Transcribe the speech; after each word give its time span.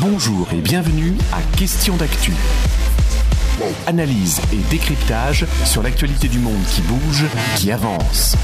Bonjour 0.00 0.46
et 0.52 0.60
bienvenue 0.60 1.14
à 1.32 1.40
Question 1.56 1.96
d'actu. 1.96 2.32
Analyse 3.86 4.40
et 4.52 4.58
décryptage 4.70 5.46
sur 5.64 5.82
l'actualité 5.82 6.28
du 6.28 6.38
monde 6.38 6.62
qui 6.70 6.82
bouge, 6.82 7.24
qui 7.56 7.72
avance. 7.72 8.36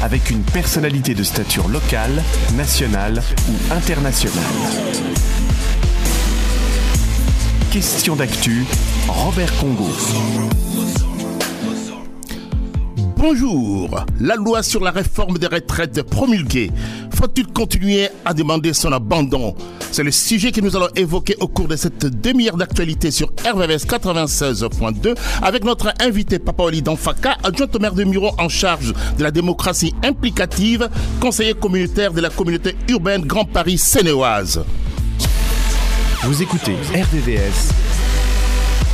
Avec 0.00 0.30
une 0.30 0.42
personnalité 0.42 1.16
de 1.16 1.24
stature 1.24 1.66
locale, 1.66 2.22
nationale 2.56 3.20
ou 3.48 3.72
internationale. 3.72 4.44
Question 7.72 8.14
d'actu, 8.14 8.64
Robert 9.08 9.52
Congo. 9.56 9.88
Bonjour. 13.16 14.04
La 14.20 14.36
loi 14.36 14.62
sur 14.62 14.84
la 14.84 14.92
réforme 14.92 15.38
des 15.38 15.48
retraites 15.48 16.02
promulguée. 16.02 16.70
Faut-il 17.12 17.48
continuer 17.48 18.08
à 18.24 18.32
demander 18.32 18.72
son 18.72 18.92
abandon? 18.92 19.56
C'est 19.90 20.02
le 20.02 20.10
sujet 20.10 20.52
que 20.52 20.60
nous 20.60 20.76
allons 20.76 20.88
évoquer 20.96 21.34
au 21.40 21.48
cours 21.48 21.66
de 21.66 21.76
cette 21.76 22.06
demi-heure 22.06 22.56
d'actualité 22.56 23.10
sur 23.10 23.28
RVVS 23.44 23.86
96.2 23.86 25.14
avec 25.42 25.64
notre 25.64 25.92
invité 26.00 26.38
Papaoli 26.38 26.82
Danfaka, 26.82 27.36
adjoint 27.42 27.66
au 27.74 27.78
maire 27.78 27.94
de 27.94 28.04
Muro 28.04 28.30
en 28.38 28.48
charge 28.48 28.92
de 29.16 29.22
la 29.22 29.30
démocratie 29.30 29.94
implicative, 30.04 30.88
conseiller 31.20 31.54
communautaire 31.54 32.12
de 32.12 32.20
la 32.20 32.30
communauté 32.30 32.76
urbaine 32.88 33.22
Grand 33.22 33.44
Paris 33.44 33.78
sénéoise. 33.78 34.62
Vous 36.24 36.42
écoutez 36.42 36.74
RVVS 36.94 37.72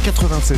96.2. 0.07 0.57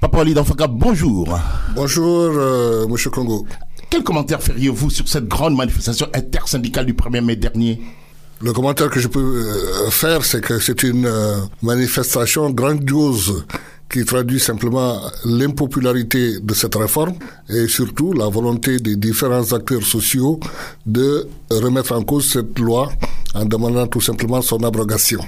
Papa 0.00 0.20
Ali 0.20 0.34
Danfaka, 0.34 0.66
bonjour. 0.66 1.38
Bonjour, 1.74 2.30
euh, 2.34 2.86
Monsieur 2.88 3.10
Congo. 3.10 3.46
Quel 3.90 4.04
commentaire 4.04 4.40
feriez-vous 4.40 4.88
sur 4.88 5.08
cette 5.08 5.26
grande 5.26 5.56
manifestation 5.56 6.06
intersyndicale 6.14 6.86
du 6.86 6.94
1er 6.94 7.20
mai 7.22 7.34
dernier? 7.34 7.80
Le 8.40 8.52
commentaire 8.52 8.88
que 8.88 9.00
je 9.00 9.08
peux 9.08 9.18
euh, 9.20 9.90
faire, 9.90 10.24
c'est 10.24 10.40
que 10.40 10.60
c'est 10.60 10.84
une 10.84 11.06
euh, 11.06 11.40
manifestation 11.60 12.48
grandiose 12.50 13.44
qui 13.92 14.04
traduit 14.04 14.38
simplement 14.38 15.00
l'impopularité 15.24 16.38
de 16.40 16.54
cette 16.54 16.76
réforme 16.76 17.14
et 17.48 17.66
surtout 17.66 18.12
la 18.12 18.28
volonté 18.28 18.78
des 18.78 18.94
différents 18.94 19.52
acteurs 19.52 19.82
sociaux 19.82 20.38
de 20.86 21.26
remettre 21.50 21.92
en 21.92 22.02
cause 22.02 22.30
cette 22.30 22.56
loi 22.60 22.92
en 23.34 23.44
demandant 23.44 23.88
tout 23.88 24.00
simplement 24.00 24.40
son 24.40 24.62
abrogation. 24.62 25.20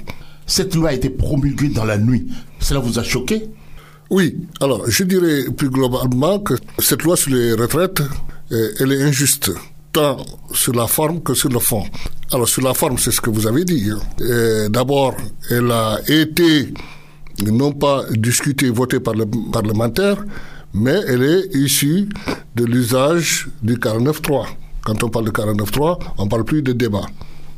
Cette 0.45 0.73
loi 0.73 0.89
a 0.89 0.93
été 0.93 1.09
promulguée 1.09 1.69
dans 1.69 1.85
la 1.85 1.97
nuit. 1.97 2.27
Cela 2.59 2.79
vous 2.79 2.97
a 2.97 3.03
choqué? 3.03 3.49
Oui, 4.09 4.37
alors 4.61 4.89
je 4.89 5.03
dirais 5.03 5.43
plus 5.55 5.69
globalement 5.69 6.39
que 6.39 6.53
cette 6.79 7.03
loi 7.03 7.17
sur 7.17 7.31
les 7.31 7.53
retraites, 7.53 8.01
elle 8.79 8.91
est 8.91 9.01
injuste 9.03 9.51
tant 9.91 10.17
sur 10.53 10.73
la 10.73 10.87
forme 10.87 11.21
que 11.21 11.33
sur 11.33 11.49
le 11.49 11.59
fond. 11.59 11.83
Alors 12.31 12.47
sur 12.49 12.61
la 12.63 12.73
forme, 12.73 12.97
c'est 12.97 13.11
ce 13.11 13.21
que 13.21 13.29
vous 13.29 13.45
avez 13.47 13.63
dit. 13.63 13.89
hein. 13.91 14.69
D'abord, 14.69 15.15
elle 15.49 15.71
a 15.71 15.99
été 16.07 16.73
non 17.45 17.71
pas 17.73 18.03
discutée, 18.11 18.69
votée 18.69 18.99
par 18.99 19.13
le 19.13 19.25
parlementaire, 19.51 20.23
mais 20.73 20.99
elle 21.07 21.23
est 21.23 21.55
issue 21.55 22.09
de 22.55 22.65
l'usage 22.65 23.47
du 23.61 23.75
49.3. 23.75 24.47
Quand 24.83 25.03
on 25.03 25.09
parle 25.09 25.25
de 25.25 25.31
49.3, 25.31 25.99
on 26.17 26.27
parle 26.27 26.43
plus 26.43 26.61
de 26.61 26.73
débat. 26.73 27.05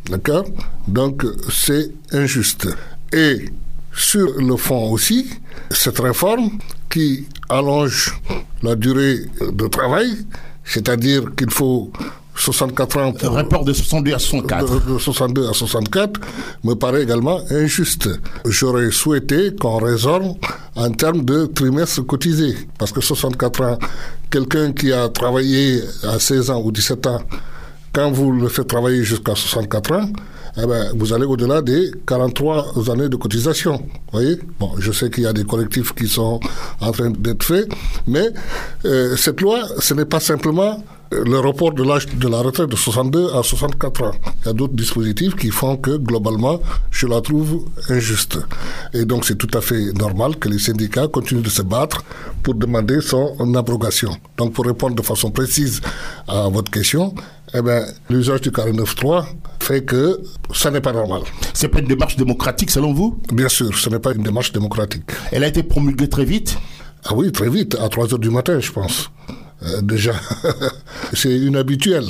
D'accord? 0.09 0.46
Donc 0.88 1.26
c'est 1.50 1.92
injuste. 2.12 2.68
Et 3.14 3.46
sur 3.94 4.40
le 4.40 4.56
fond 4.58 4.92
aussi, 4.92 5.30
cette 5.72 6.00
réforme 6.00 6.52
qui 6.90 7.26
allonge 7.50 8.20
la 8.62 8.76
durée 8.76 9.20
de 9.42 9.68
travail, 9.68 10.18
c'est-à-dire 10.66 11.24
qu'il 11.36 11.52
faut 11.52 11.92
64 12.36 12.98
ans 12.98 13.14
pour 13.14 13.34
rapport 13.34 13.64
de 13.64 13.74
62 13.74 14.14
à 14.14 14.20
64. 14.20 14.86
de, 14.86 14.94
de 14.94 15.00
62 15.00 15.48
à 15.50 15.54
64 15.54 16.20
me 16.64 16.74
paraît 16.74 17.04
également 17.04 17.40
injuste. 17.50 18.10
J'aurais 18.46 18.92
souhaité 18.92 19.56
qu'on 19.56 19.78
raisonne 19.78 20.36
en 20.75 20.92
termes 20.92 21.24
de 21.24 21.46
trimestres 21.46 22.06
cotisés. 22.06 22.56
Parce 22.78 22.92
que 22.92 23.00
64 23.02 23.62
ans, 23.64 23.80
quelqu'un 24.30 24.74
qui 24.74 24.92
a 24.92 25.08
travaillé 25.09 25.81
à 26.04 26.20
16 26.20 26.50
ans 26.50 26.62
ou 26.62 26.72
17 26.72 27.08
ans, 27.08 27.22
quand 27.94 28.12
vous 28.12 28.31
le 28.31 28.50
faites 28.50 28.68
travailler 28.68 29.04
jusqu'à 29.04 29.36
64 29.36 29.92
ans, 29.94 30.09
eh 30.58 30.66
ben, 30.66 30.92
vous 30.96 31.14
allez 31.14 31.26
au-delà 31.26 31.62
des 31.62 31.92
43 32.08 32.90
années 32.90 33.10
de 33.10 33.16
cotisation. 33.16 33.82
Voyez 34.12 34.40
Bon, 34.60 34.72
je 34.78 34.92
sais 34.92 35.10
qu'il 35.10 35.24
y 35.24 35.28
a 35.28 35.34
des 35.34 35.44
collectifs 35.44 35.94
qui 35.94 36.08
sont 36.08 36.40
en 36.80 36.92
train 36.92 37.10
d'être 37.10 37.44
faits, 37.44 37.70
mais 38.08 38.30
euh, 38.86 39.16
cette 39.18 39.42
loi, 39.42 39.64
ce 39.80 39.94
n'est 39.94 40.06
pas 40.06 40.20
simplement 40.20 40.84
le 41.12 41.40
report 41.40 41.74
de 41.74 41.84
l'âge 41.84 42.08
de 42.08 42.28
la 42.28 42.42
retraite 42.42 42.70
de 42.70 42.76
62 42.76 43.34
à 43.36 43.44
64 43.44 44.04
ans. 44.04 44.12
Il 44.42 44.48
y 44.48 44.50
a 44.50 44.54
d'autres 44.54 44.74
dispositifs 44.74 45.36
qui 45.36 45.50
font 45.50 45.78
que, 45.78 45.98
globalement, 45.98 46.60
je 46.92 47.08
la 47.08 47.22
trouve 47.22 47.66
injuste. 47.90 48.40
Et 48.94 49.06
donc, 49.06 49.26
c'est 49.26 49.36
tout 49.38 49.56
à 49.58 49.62
fait 49.62 49.94
normal 49.94 50.38
que 50.38 50.50
les 50.50 50.60
syndicats 50.60 51.08
continuent 51.08 51.42
de 51.42 51.50
se 51.50 51.62
battre 51.62 52.04
pour 52.44 52.56
demander 52.56 53.02
son 53.02 53.54
abrogation. 53.56 54.16
Donc, 54.38 54.54
pour 54.54 54.66
répondre 54.66 54.96
de 54.96 55.02
façon 55.02 55.32
précise 55.32 55.82
à 56.28 56.48
votre 56.50 56.72
question, 56.72 57.14
eh 57.54 57.62
ben, 57.62 57.86
l'usage 58.10 58.42
du 58.42 58.50
49.3 58.50 59.26
fait 59.62 59.84
que 59.84 60.20
ça 60.54 60.72
n'est 60.72 60.82
pas 60.82 60.94
normal. 60.94 61.22
C'est 61.54 61.70
pas 61.70 61.80
une 61.80 61.88
démarche 61.88 62.18
démocratique 62.18 62.72
selon 62.72 62.94
vous? 62.94 63.20
Bien 63.32 63.50
sûr, 63.50 63.76
ce 63.78 63.90
n'est 63.90 64.00
pas 64.00 64.14
une 64.14 64.24
démarche 64.24 64.52
démocratique. 64.52 65.04
Elle 65.32 65.44
a 65.44 65.48
été 65.48 65.64
promulguée 65.64 66.10
très 66.10 66.26
vite? 66.26 66.58
Ah 67.06 67.14
oui, 67.16 67.32
très 67.32 67.50
vite, 67.50 67.76
à 67.80 67.88
3 67.88 68.14
heures 68.14 68.20
du 68.20 68.32
matin, 68.32 68.60
je 68.60 68.72
pense. 68.72 69.12
Euh, 69.66 69.81
déjà, 69.81 70.14
c'est 71.14 71.36
inhabituel. 71.36 72.06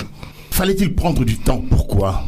Fallait-il 0.51 0.95
prendre 0.95 1.23
du 1.23 1.37
temps? 1.39 1.63
Pourquoi? 1.69 2.23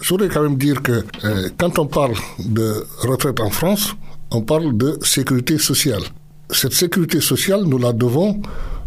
Je 0.00 0.08
voudrais 0.10 0.28
quand 0.28 0.42
même 0.42 0.56
dire 0.56 0.82
que 0.82 1.04
euh, 1.24 1.48
quand 1.58 1.78
on 1.78 1.86
parle 1.86 2.14
de 2.38 2.86
retraite 3.00 3.40
en 3.40 3.50
France, 3.50 3.94
on 4.30 4.42
parle 4.42 4.76
de 4.76 4.98
sécurité 5.02 5.58
sociale. 5.58 6.02
Cette 6.50 6.74
sécurité 6.74 7.20
sociale, 7.20 7.62
nous 7.64 7.78
la 7.78 7.92
devons 7.92 8.40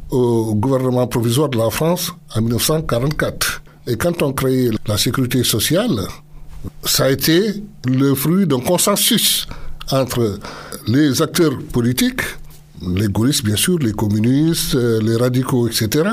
au 0.10 0.56
gouvernement 0.56 1.08
provisoire 1.08 1.50
de 1.50 1.58
la 1.58 1.70
France 1.70 2.14
en 2.36 2.42
1944. 2.42 3.64
Et 3.88 3.96
quand 3.98 4.22
on 4.22 4.34
crée 4.34 4.70
la 4.86 4.98
sécurité 4.98 5.44
sociale, 5.44 6.02
ça 6.84 7.06
a 7.06 7.10
été 7.10 7.64
le 7.86 8.14
fruit 8.16 8.46
d'un 8.46 8.60
consensus 8.60 9.48
entre 9.92 10.40
les 10.88 11.22
acteurs 11.22 11.58
politiques, 11.72 12.22
les 12.82 13.08
gaullistes 13.08 13.44
bien 13.44 13.56
sûr, 13.56 13.78
les 13.80 13.94
communistes, 13.94 14.76
euh, 14.76 15.02
les 15.02 15.16
radicaux, 15.16 15.68
etc. 15.68 16.10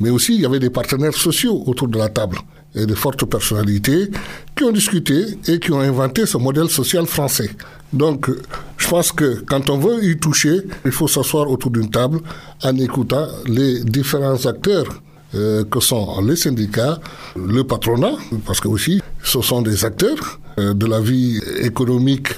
Mais 0.00 0.10
aussi 0.10 0.34
il 0.34 0.42
y 0.42 0.46
avait 0.46 0.58
des 0.58 0.70
partenaires 0.70 1.14
sociaux 1.14 1.62
autour 1.66 1.88
de 1.88 1.98
la 1.98 2.08
table 2.08 2.38
et 2.74 2.86
de 2.86 2.94
fortes 2.94 3.24
personnalités 3.26 4.10
qui 4.56 4.64
ont 4.64 4.72
discuté 4.72 5.24
et 5.46 5.58
qui 5.58 5.72
ont 5.72 5.80
inventé 5.80 6.24
ce 6.26 6.38
modèle 6.38 6.68
social 6.68 7.06
français. 7.06 7.50
Donc, 7.92 8.30
euh, 8.30 8.40
je 8.78 8.88
pense 8.88 9.12
que 9.12 9.42
quand 9.46 9.68
on 9.68 9.78
veut 9.78 10.02
y 10.02 10.16
toucher, 10.18 10.62
il 10.86 10.92
faut 10.92 11.08
s'asseoir 11.08 11.50
autour 11.50 11.70
d'une 11.70 11.90
table 11.90 12.20
en 12.62 12.76
écoutant 12.78 13.26
les 13.46 13.84
différents 13.84 14.46
acteurs 14.46 14.86
euh, 15.34 15.64
que 15.64 15.80
sont 15.80 16.20
les 16.22 16.36
syndicats, 16.36 16.98
le 17.36 17.64
patronat, 17.64 18.14
parce 18.46 18.60
que 18.60 18.68
aussi 18.68 19.02
ce 19.22 19.40
sont 19.42 19.62
des 19.62 19.84
acteurs 19.84 20.40
de 20.58 20.86
la 20.86 21.00
vie 21.00 21.40
économique 21.60 22.28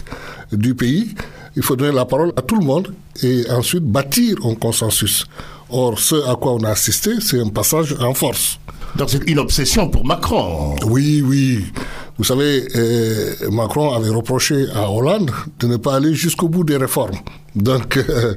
du 0.53 0.75
pays. 0.75 1.15
Il 1.57 1.63
faut 1.63 1.77
donner 1.77 1.95
la 1.95 2.05
parole 2.05 2.33
à 2.37 2.43
tout 2.43 2.57
le 2.59 2.65
monde 2.65 2.95
et 3.23 3.45
ensuite 3.51 3.85
bâtir 3.85 4.37
un 4.45 4.55
consensus. 4.55 5.27
Or, 5.71 5.99
ce 5.99 6.17
à 6.29 6.35
quoi 6.37 6.53
on 6.55 6.65
a 6.65 6.71
assisté, 6.71 7.13
c'est 7.21 7.41
un 7.41 7.49
passage 7.49 7.95
en 8.01 8.15
force. 8.15 8.59
Donc 8.97 9.11
c'est 9.11 9.29
une 9.29 9.39
obsession 9.39 9.89
pour 9.89 10.05
Macron. 10.05 10.77
Oui, 10.87 11.23
oui. 11.25 11.65
Vous 12.17 12.25
savez, 12.25 12.65
euh, 12.77 13.35
Macron 13.51 13.93
avait 13.93 14.11
reproché 14.11 14.67
à 14.75 14.89
Hollande 14.89 15.33
de 15.59 15.67
ne 15.67 15.77
pas 15.77 15.97
aller 15.97 16.15
jusqu'au 16.15 16.49
bout 16.49 16.63
des 16.63 16.77
réformes. 16.77 17.17
Donc, 17.57 17.97
euh, 17.97 18.35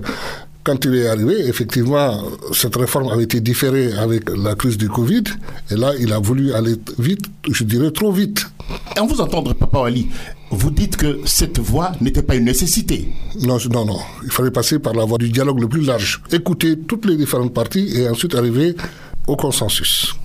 quand 0.64 0.84
il 0.84 0.96
est 0.96 1.08
arrivé, 1.08 1.48
effectivement, 1.48 2.24
cette 2.54 2.76
réforme 2.76 3.10
avait 3.10 3.24
été 3.24 3.40
différée 3.40 3.94
avec 3.94 4.30
la 4.36 4.56
crise 4.56 4.78
du 4.78 4.90
Covid. 4.90 5.24
Et 5.70 5.76
là, 5.76 5.92
il 6.00 6.12
a 6.12 6.20
voulu 6.20 6.54
aller 6.54 6.76
vite, 6.98 7.26
je 7.50 7.64
dirais 7.64 7.92
trop 7.92 8.12
vite. 8.12 8.48
Et 8.96 9.00
en 9.00 9.06
vous 9.06 9.22
entendre, 9.22 9.54
Papa 9.54 9.86
Ali, 9.86 10.08
vous 10.50 10.72
dites 10.72 10.96
que 10.98 11.20
cette 11.26 11.60
voie 11.60 11.92
n'était 12.00 12.22
pas 12.24 12.36
une 12.36 12.46
nécessité. 12.46 13.10
Non, 13.42 13.58
non, 13.72 13.86
non. 13.86 14.00
Il 14.24 14.32
fallait 14.32 14.52
passer 14.52 14.80
par 14.80 14.94
la 14.94 15.04
voie 15.06 15.18
du 15.18 15.30
dialogue 15.30 15.60
le 15.60 15.68
plus 15.68 15.82
large. 15.82 16.22
Écouter 16.32 16.78
toutes 16.80 17.06
les 17.06 17.18
différentes 17.18 17.54
parties 17.54 17.92
et 17.96 18.08
ensuite 18.08 18.34
arriver 18.36 18.76
au 19.28 19.36
consensus. 19.36 20.16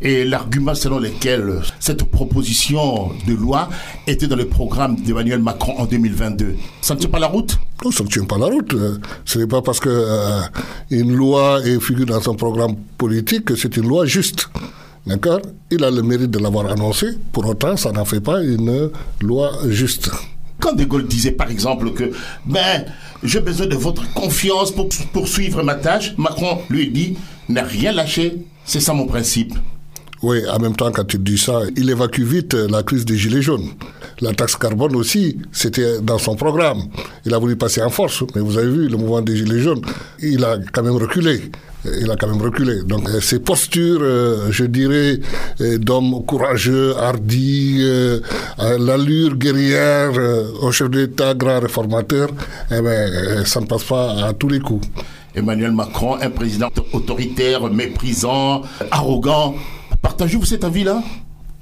Et 0.00 0.24
l'argument 0.24 0.74
selon 0.74 1.00
lequel 1.00 1.60
cette 1.80 2.04
proposition 2.04 3.10
de 3.26 3.34
loi 3.34 3.68
était 4.06 4.28
dans 4.28 4.36
le 4.36 4.46
programme 4.46 4.94
d'Emmanuel 4.96 5.40
Macron 5.40 5.74
en 5.78 5.86
2022, 5.86 6.54
ça 6.80 6.94
ne 6.94 7.00
tient 7.00 7.08
pas 7.08 7.18
la 7.18 7.26
route? 7.26 7.58
Non, 7.84 7.90
ça 7.90 8.04
ne 8.04 8.08
tient 8.08 8.24
pas 8.24 8.38
la 8.38 8.46
route. 8.46 8.74
Euh, 8.74 8.98
Ce 9.24 9.38
n'est 9.38 9.46
pas 9.46 9.60
parce 9.62 9.80
que 9.80 9.88
euh, 9.88 10.40
une 10.90 11.12
loi 11.14 11.60
est 11.64 11.80
figure 11.80 12.06
dans 12.06 12.20
son 12.20 12.34
programme 12.36 12.76
politique 12.96 13.46
que 13.46 13.56
c'est 13.56 13.76
une 13.76 13.88
loi 13.88 14.06
juste. 14.06 14.48
D'accord 15.06 15.40
Il 15.70 15.84
a 15.84 15.90
le 15.90 16.02
mérite 16.02 16.30
de 16.30 16.38
l'avoir 16.38 16.70
annoncé. 16.70 17.08
Pour 17.32 17.46
autant, 17.46 17.76
ça 17.76 17.92
n'en 17.92 18.06
fait 18.06 18.20
pas 18.20 18.42
une 18.42 18.90
loi 19.20 19.52
juste. 19.68 20.10
Quand 20.60 20.72
De 20.72 20.84
Gaulle 20.84 21.06
disait 21.06 21.32
par 21.32 21.50
exemple 21.50 21.92
que 21.92 22.12
ben, 22.46 22.86
j'ai 23.22 23.40
besoin 23.40 23.66
de 23.66 23.76
votre 23.76 24.10
confiance 24.14 24.70
pour 24.70 24.88
poursuivre 25.12 25.62
ma 25.62 25.74
tâche, 25.74 26.14
Macron 26.16 26.60
lui 26.70 26.90
dit 26.90 27.18
n'a 27.50 27.64
rien 27.64 27.92
lâché, 27.92 28.38
c'est 28.64 28.80
ça 28.80 28.94
mon 28.94 29.06
principe. 29.06 29.54
Oui, 30.24 30.38
en 30.50 30.58
même 30.58 30.74
temps, 30.74 30.90
quand 30.90 31.12
il 31.12 31.22
dit 31.22 31.36
ça, 31.36 31.60
il 31.76 31.90
évacue 31.90 32.22
vite 32.22 32.54
la 32.54 32.82
crise 32.82 33.04
des 33.04 33.18
Gilets 33.18 33.42
jaunes. 33.42 33.68
La 34.22 34.32
taxe 34.32 34.56
carbone 34.56 34.96
aussi, 34.96 35.36
c'était 35.52 36.00
dans 36.00 36.16
son 36.16 36.34
programme. 36.34 36.84
Il 37.26 37.34
a 37.34 37.38
voulu 37.38 37.56
passer 37.56 37.82
en 37.82 37.90
force, 37.90 38.24
mais 38.34 38.40
vous 38.40 38.56
avez 38.56 38.70
vu, 38.70 38.88
le 38.88 38.96
mouvement 38.96 39.20
des 39.20 39.36
Gilets 39.36 39.60
jaunes, 39.60 39.82
il 40.22 40.42
a 40.42 40.56
quand 40.72 40.82
même 40.82 40.96
reculé 40.96 41.50
il 42.00 42.10
a 42.10 42.16
quand 42.16 42.28
même 42.28 42.40
reculé. 42.40 42.82
Donc 42.84 43.06
euh, 43.10 43.20
ces 43.20 43.40
postures, 43.40 44.00
euh, 44.00 44.50
je 44.50 44.64
dirais, 44.64 45.20
euh, 45.60 45.76
d'hommes 45.76 46.24
courageux, 46.24 46.94
hardis, 46.98 47.82
l'allure 48.78 49.36
guerrière 49.36 50.12
au 50.62 50.72
chef 50.72 50.88
d'État, 50.88 51.34
grand 51.34 51.60
réformateur, 51.60 52.30
eh 52.70 52.80
ben, 52.80 53.44
ça 53.44 53.60
ne 53.60 53.66
passe 53.66 53.84
pas 53.84 54.24
à 54.24 54.32
tous 54.32 54.48
les 54.48 54.60
coups. 54.60 54.88
Emmanuel 55.34 55.72
Macron, 55.72 56.16
un 56.20 56.30
président 56.30 56.70
autoritaire, 56.92 57.68
méprisant, 57.70 58.62
arrogant. 58.90 59.54
Partagez-vous 60.04 60.44
cet 60.44 60.64
avis-là? 60.64 61.02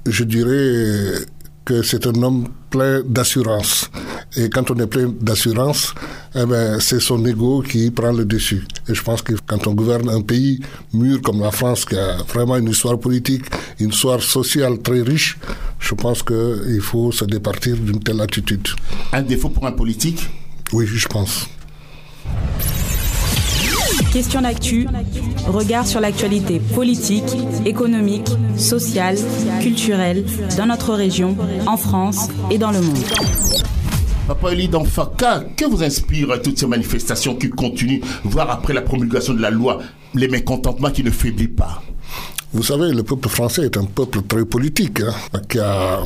Je 0.05 0.25
dirais 0.25 1.25
que 1.63 1.81
c'est 1.81 2.05
un 2.05 2.21
homme 2.21 2.49
plein 2.69 3.01
d'assurance. 3.01 3.89
Et 4.35 4.49
quand 4.49 4.69
on 4.69 4.75
est 4.79 4.87
plein 4.87 5.07
d'assurance, 5.21 5.93
eh 6.35 6.45
ben, 6.45 6.77
c'est 6.81 6.99
son 6.99 7.25
ego 7.25 7.61
qui 7.61 7.89
prend 7.89 8.11
le 8.11 8.25
dessus. 8.25 8.67
Et 8.89 8.93
je 8.93 9.01
pense 9.01 9.21
que 9.21 9.33
quand 9.47 9.65
on 9.65 9.73
gouverne 9.73 10.09
un 10.09 10.19
pays 10.19 10.59
mûr 10.91 11.21
comme 11.21 11.39
la 11.39 11.51
France, 11.51 11.85
qui 11.85 11.95
a 11.95 12.17
vraiment 12.33 12.57
une 12.57 12.67
histoire 12.67 12.99
politique, 12.99 13.45
une 13.79 13.91
histoire 13.91 14.21
sociale 14.21 14.77
très 14.81 15.01
riche, 15.03 15.37
je 15.79 15.95
pense 15.95 16.21
qu'il 16.21 16.81
faut 16.81 17.13
se 17.13 17.23
départir 17.23 17.77
d'une 17.77 18.03
telle 18.03 18.19
attitude. 18.19 18.67
Un 19.13 19.21
défaut 19.21 19.49
pour 19.49 19.65
un 19.65 19.71
politique? 19.71 20.19
Oui, 20.73 20.85
je 20.85 21.07
pense. 21.07 21.47
Question 24.13 24.41
d'actu, 24.41 24.87
regard 25.47 25.87
sur 25.87 25.99
l'actualité 25.99 26.59
politique, 26.59 27.23
économique, 27.65 28.29
sociale, 28.57 29.17
culturelle 29.59 30.23
dans 30.55 30.67
notre 30.67 30.93
région, 30.93 31.35
en 31.65 31.77
France 31.77 32.29
et 32.51 32.59
dans 32.59 32.69
le 32.69 32.79
monde. 32.81 33.03
Papa 34.27 34.51
Eli 34.51 34.67
d'Anfaka, 34.67 35.45
que 35.57 35.65
vous 35.65 35.81
inspire 35.81 36.39
toutes 36.43 36.59
ces 36.59 36.67
manifestations 36.67 37.35
qui 37.35 37.49
continuent, 37.49 38.01
voire 38.23 38.51
après 38.51 38.73
la 38.73 38.83
promulgation 38.83 39.33
de 39.33 39.41
la 39.41 39.49
loi, 39.49 39.79
les 40.13 40.27
mécontentements 40.27 40.91
qui 40.91 41.03
ne 41.03 41.09
faiblit 41.09 41.47
pas? 41.47 41.81
Vous 42.53 42.61
savez, 42.61 42.93
le 42.93 43.01
peuple 43.01 43.29
français 43.29 43.63
est 43.63 43.77
un 43.77 43.85
peuple 43.85 44.21
très 44.21 44.45
politique, 44.45 45.01
hein, 45.01 45.39
qui 45.49 45.57
a 45.57 46.03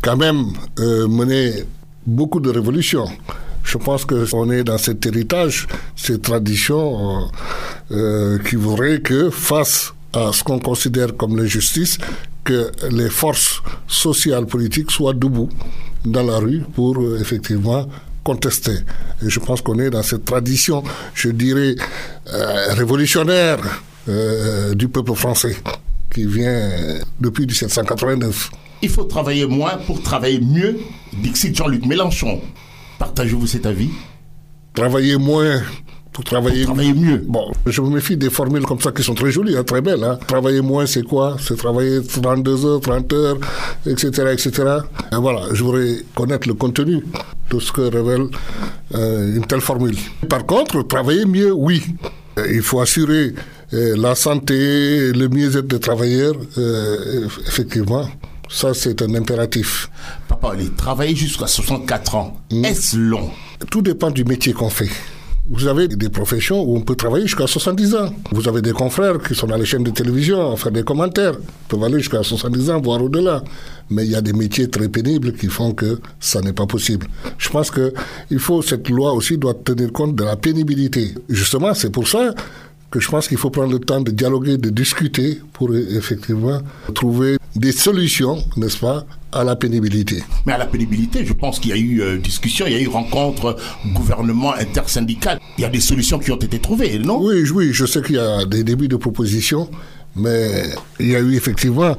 quand 0.00 0.16
même 0.16 0.52
euh, 0.78 1.08
mené 1.08 1.64
beaucoup 2.06 2.38
de 2.38 2.48
révolutions. 2.50 3.06
Je 3.64 3.78
pense 3.78 4.04
qu'on 4.04 4.50
est 4.50 4.64
dans 4.64 4.78
cet 4.78 5.06
héritage, 5.06 5.66
cette 5.96 6.22
tradition 6.22 7.20
euh, 7.20 7.26
euh, 7.92 8.38
qui 8.38 8.56
voudrait 8.56 9.00
que 9.00 9.30
face 9.30 9.92
à 10.12 10.32
ce 10.32 10.42
qu'on 10.42 10.58
considère 10.58 11.16
comme 11.16 11.36
l'injustice, 11.36 11.98
que 12.42 12.72
les 12.90 13.10
forces 13.10 13.62
sociales 13.86 14.46
politiques 14.46 14.90
soient 14.90 15.12
debout 15.12 15.48
dans 16.04 16.22
la 16.22 16.38
rue 16.38 16.62
pour 16.74 16.98
euh, 16.98 17.18
effectivement 17.20 17.86
contester. 18.24 18.78
Et 19.22 19.30
je 19.30 19.38
pense 19.40 19.62
qu'on 19.62 19.78
est 19.78 19.90
dans 19.90 20.02
cette 20.02 20.24
tradition, 20.24 20.82
je 21.14 21.30
dirais, 21.30 21.74
révolutionnaire 22.70 23.58
du 24.74 24.88
peuple 24.88 25.14
français 25.14 25.56
qui 26.12 26.26
vient 26.26 26.68
depuis 27.18 27.46
1789. 27.46 28.50
Il 28.82 28.88
faut 28.88 29.04
travailler 29.04 29.46
moins 29.46 29.78
pour 29.86 30.02
travailler 30.02 30.40
mieux, 30.40 30.78
dit 31.14 31.32
Jean-Luc 31.54 31.86
Mélenchon. 31.86 32.40
Partagez-vous 33.00 33.46
cet 33.46 33.64
avis? 33.64 33.90
Travailler 34.74 35.16
moins 35.16 35.62
pour 36.12 36.22
travailler, 36.22 36.64
travailler 36.64 36.92
mieux. 36.92 37.24
Bon, 37.26 37.50
je 37.64 37.80
me 37.80 37.88
méfie 37.88 38.14
des 38.18 38.28
formules 38.28 38.64
comme 38.64 38.78
ça 38.78 38.92
qui 38.92 39.02
sont 39.02 39.14
très 39.14 39.30
jolies, 39.30 39.56
hein, 39.56 39.64
très 39.64 39.80
belles. 39.80 40.04
Hein. 40.04 40.18
Travailler 40.26 40.60
moins, 40.60 40.84
c'est 40.84 41.02
quoi? 41.02 41.38
C'est 41.40 41.56
travailler 41.56 42.02
32 42.02 42.66
heures, 42.66 42.80
30 42.80 43.12
heures, 43.14 43.38
etc., 43.86 44.08
etc. 44.32 44.50
Et 45.12 45.16
voilà, 45.16 45.42
je 45.50 45.64
voudrais 45.64 45.96
connaître 46.14 46.46
le 46.46 46.52
contenu 46.52 47.02
de 47.50 47.58
ce 47.58 47.72
que 47.72 47.80
révèle 47.80 48.26
euh, 48.94 49.36
une 49.36 49.46
telle 49.46 49.62
formule. 49.62 49.96
Par 50.28 50.44
contre, 50.44 50.82
travailler 50.86 51.24
mieux, 51.24 51.52
oui. 51.52 51.82
Euh, 52.38 52.46
il 52.52 52.60
faut 52.60 52.80
assurer 52.80 53.34
euh, 53.72 53.96
la 53.96 54.14
santé, 54.14 55.10
le 55.12 55.28
mieux-être 55.28 55.66
des 55.66 55.80
travailleurs, 55.80 56.34
effectivement. 57.48 58.06
Ça, 58.52 58.74
c'est 58.74 59.00
un 59.00 59.14
impératif. 59.14 59.88
Papa, 60.26 60.50
aller 60.50 60.70
travailler 60.70 61.14
jusqu'à 61.14 61.46
64 61.46 62.14
ans, 62.16 62.36
hmm. 62.50 62.64
est-ce 62.64 62.96
long? 62.96 63.30
Tout 63.70 63.80
dépend 63.80 64.10
du 64.10 64.24
métier 64.24 64.52
qu'on 64.52 64.68
fait. 64.70 64.90
Vous 65.48 65.68
avez 65.68 65.86
des 65.86 66.08
professions 66.08 66.60
où 66.62 66.76
on 66.76 66.80
peut 66.80 66.96
travailler 66.96 67.26
jusqu'à 67.26 67.46
70 67.46 67.94
ans. 67.94 68.10
Vous 68.32 68.48
avez 68.48 68.60
des 68.60 68.72
confrères 68.72 69.18
qui 69.20 69.34
sont 69.34 69.46
dans 69.46 69.56
les 69.56 69.64
chaînes 69.64 69.84
de 69.84 69.90
télévision, 69.90 70.54
faire 70.56 70.72
des 70.72 70.82
commentaires, 70.82 71.34
peuvent 71.68 71.82
aller 71.84 71.98
jusqu'à 71.98 72.22
70 72.22 72.70
ans, 72.70 72.80
voire 72.80 73.02
au-delà. 73.02 73.42
Mais 73.88 74.04
il 74.04 74.10
y 74.10 74.16
a 74.16 74.20
des 74.20 74.32
métiers 74.32 74.68
très 74.68 74.88
pénibles 74.88 75.32
qui 75.32 75.46
font 75.46 75.72
que 75.72 76.00
ça 76.18 76.40
n'est 76.40 76.52
pas 76.52 76.66
possible. 76.66 77.06
Je 77.38 77.48
pense 77.48 77.70
que 77.70 77.92
il 78.30 78.38
faut, 78.40 78.62
cette 78.62 78.88
loi 78.88 79.12
aussi 79.12 79.38
doit 79.38 79.54
tenir 79.54 79.92
compte 79.92 80.14
de 80.16 80.24
la 80.24 80.36
pénibilité. 80.36 81.14
Justement, 81.28 81.72
c'est 81.74 81.90
pour 81.90 82.08
ça 82.08 82.34
que 82.90 82.98
je 82.98 83.08
pense 83.08 83.28
qu'il 83.28 83.38
faut 83.38 83.50
prendre 83.50 83.72
le 83.72 83.78
temps 83.78 84.00
de 84.00 84.10
dialoguer, 84.10 84.58
de 84.58 84.70
discuter 84.70 85.40
pour 85.52 85.74
effectivement 85.74 86.60
trouver 86.94 87.36
des 87.54 87.72
solutions, 87.72 88.42
n'est-ce 88.56 88.78
pas, 88.78 89.06
à 89.32 89.44
la 89.44 89.54
pénibilité. 89.54 90.22
Mais 90.46 90.52
à 90.52 90.58
la 90.58 90.66
pénibilité, 90.66 91.24
je 91.24 91.32
pense 91.32 91.60
qu'il 91.60 91.70
y 91.70 91.74
a 91.74 91.76
eu 91.76 92.00
euh, 92.00 92.18
discussion, 92.18 92.66
il 92.66 92.72
y 92.72 92.76
a 92.76 92.80
eu 92.80 92.88
rencontre 92.88 93.56
gouvernement 93.94 94.54
intersyndical. 94.54 95.38
Il 95.56 95.62
y 95.62 95.64
a 95.64 95.68
des 95.68 95.80
solutions 95.80 96.18
qui 96.18 96.32
ont 96.32 96.36
été 96.36 96.58
trouvées, 96.58 96.98
non? 96.98 97.20
Oui, 97.22 97.48
oui, 97.50 97.72
je 97.72 97.86
sais 97.86 98.02
qu'il 98.02 98.16
y 98.16 98.18
a 98.18 98.44
des 98.44 98.64
débuts 98.64 98.88
de 98.88 98.96
propositions, 98.96 99.70
mais 100.16 100.64
il 100.98 101.10
y 101.10 101.16
a 101.16 101.20
eu 101.20 101.34
effectivement 101.34 101.96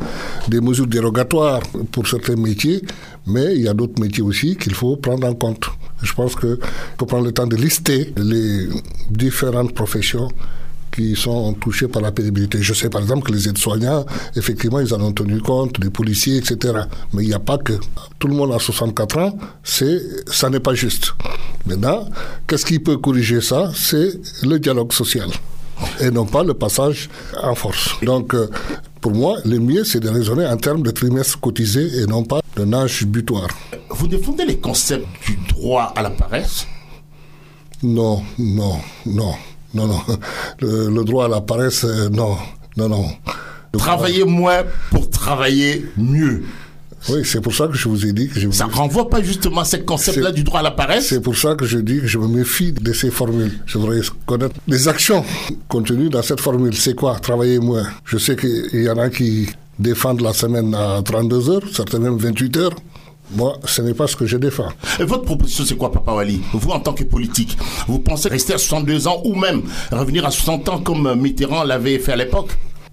des 0.50 0.60
mesures 0.60 0.88
dérogatoires 0.88 1.62
pour 1.92 2.08
certains 2.08 2.36
métiers, 2.36 2.82
mais 3.26 3.56
il 3.56 3.62
y 3.62 3.68
a 3.70 3.74
d'autres 3.74 4.00
métiers 4.02 4.24
aussi 4.24 4.58
qu'il 4.58 4.74
faut 4.74 4.98
prendre 4.98 5.26
en 5.26 5.34
compte. 5.34 5.70
Je 6.04 6.14
pense 6.14 6.36
qu'il 6.36 6.58
faut 6.98 7.06
prendre 7.06 7.26
le 7.26 7.32
temps 7.32 7.48
de 7.48 7.56
lister 7.56 8.14
les 8.18 8.68
différentes 9.10 9.74
professions 9.74 10.30
qui 10.92 11.16
sont 11.16 11.54
touchés 11.54 11.88
par 11.88 12.02
la 12.02 12.12
pénibilité. 12.12 12.62
Je 12.62 12.74
sais 12.74 12.90
par 12.90 13.02
exemple 13.02 13.24
que 13.24 13.32
les 13.32 13.48
aides-soignants, 13.48 14.06
effectivement, 14.36 14.80
ils 14.80 14.94
en 14.94 15.02
ont 15.02 15.14
tenu 15.14 15.40
compte, 15.42 15.78
les 15.84 15.90
policiers, 15.90 16.38
etc. 16.38 16.82
Mais 17.14 17.24
il 17.24 17.28
n'y 17.28 17.34
a 17.34 17.40
pas 17.40 17.58
que. 17.58 17.74
Tout 18.20 18.28
le 18.28 18.36
monde 18.36 18.52
a 18.54 18.60
64 18.60 19.18
ans, 19.18 19.38
c'est, 19.64 20.02
ça 20.28 20.50
n'est 20.50 20.60
pas 20.60 20.74
juste. 20.74 21.14
Maintenant, 21.66 22.08
qu'est-ce 22.48 22.66
qui 22.66 22.80
peut 22.80 22.98
corriger 22.98 23.42
ça? 23.42 23.72
C'est 23.76 24.20
le 24.44 24.60
dialogue 24.60 24.94
social 24.94 25.30
et 26.00 26.12
non 26.12 26.26
pas 26.26 26.44
le 26.44 26.54
passage 26.54 27.10
en 27.42 27.56
force. 27.56 27.96
Donc, 28.04 28.34
euh, 28.34 28.50
pour 29.00 29.14
moi, 29.14 29.38
le 29.46 29.60
mieux, 29.60 29.84
c'est 29.84 30.00
de 30.00 30.10
raisonner 30.10 30.46
en 30.46 30.58
termes 30.58 30.84
de 30.84 30.92
trimestres 30.92 31.40
cotisés 31.40 32.02
et 32.02 32.06
non 32.06 32.24
pas 32.24 32.42
de 32.56 32.74
âge 32.74 33.06
butoir. 33.06 33.48
Vous 33.90 34.08
défendez 34.08 34.46
les 34.46 34.60
concepts 34.60 35.08
du 35.26 35.38
droit 35.50 35.94
à 35.96 36.02
la 36.02 36.12
paresse? 36.12 36.68
Non, 37.84 38.22
non, 38.38 38.80
non. 39.06 39.34
Non, 39.74 39.88
non. 39.88 40.02
Le, 40.60 41.04
droit 41.04 41.26
à 41.26 41.28
la 41.28 41.42
paresse, 41.42 41.84
euh, 41.84 42.10
non. 42.10 42.36
Non, 42.78 42.90
non. 42.90 43.06
Travailler 43.78 44.24
moins 44.26 44.64
pour 44.90 45.10
travailler 45.10 45.86
mieux. 45.98 46.44
Oui, 47.10 47.22
c'est 47.24 47.42
pour 47.42 47.54
ça 47.56 47.68
que 47.68 47.74
je 47.74 47.90
vous 47.90 48.06
ai 48.06 48.14
dit 48.14 48.28
que 48.28 48.40
je... 48.40 48.50
Ça 48.52 48.66
renvoie 48.66 49.10
pas 49.10 49.24
justement 49.24 49.62
à 49.62 49.66
ce 49.66 49.78
concept-là 49.78 50.32
du 50.32 50.44
droit 50.44 50.60
à 50.60 50.64
la 50.64 50.72
paresse 50.72 51.08
C'est 51.08 51.22
pour 51.22 51.36
ça 51.36 51.56
que 51.56 51.66
je 51.66 51.80
dis 51.80 52.00
que 52.00 52.06
je 52.06 52.20
me 52.20 52.28
méfie 52.28 52.74
de 52.74 52.94
ces 52.94 53.10
formules. 53.10 53.60
Je 53.66 53.80
voudrais 53.80 54.02
connaître 54.26 54.56
les 54.68 54.88
actions 54.88 55.26
contenues 55.68 56.10
dans 56.10 56.22
cette 56.22 56.42
formule. 56.42 56.76
C'est 56.76 56.94
quoi 56.94 57.18
Travailler 57.20 57.60
moins? 57.60 57.88
Je 58.06 58.18
sais 58.18 58.36
qu'il 58.36 58.82
y 58.82 58.90
en 58.90 58.98
a 58.98 59.10
qui 59.10 59.50
défendent 59.80 60.22
la 60.22 60.34
semaine 60.34 60.76
à 60.76 61.02
32 61.04 61.50
heures, 61.50 61.62
certains 61.74 62.00
même 62.00 62.18
28 62.18 62.58
heures. 62.58 62.76
Moi, 63.34 63.58
ce 63.66 63.82
n'est 63.82 63.94
pas 63.94 64.08
ce 64.08 64.16
que 64.16 64.26
je 64.26 64.38
défends. 64.38 64.70
Et 65.00 65.04
votre 65.04 65.24
proposition, 65.24 65.64
c'est 65.66 65.76
quoi, 65.78 65.92
Papa 65.92 66.12
Wali 66.12 66.42
Vous, 66.54 66.70
en 66.72 66.80
tant 66.80 66.94
que 66.94 67.04
politique, 67.04 67.58
vous 67.88 68.00
pensez 68.00 68.30
rester 68.30 68.54
à 68.54 68.58
62 68.58 69.08
ans 69.08 69.22
ou 69.24 69.36
même 69.36 69.64
revenir 69.92 70.26
à 70.26 70.32
60 70.32 70.70
ans 70.70 70.80
comme 70.80 71.20
Mitterrand 71.20 71.64
l'avait 71.64 72.00
fait 72.00 72.14
à 72.14 72.18
l'époque? 72.18 72.52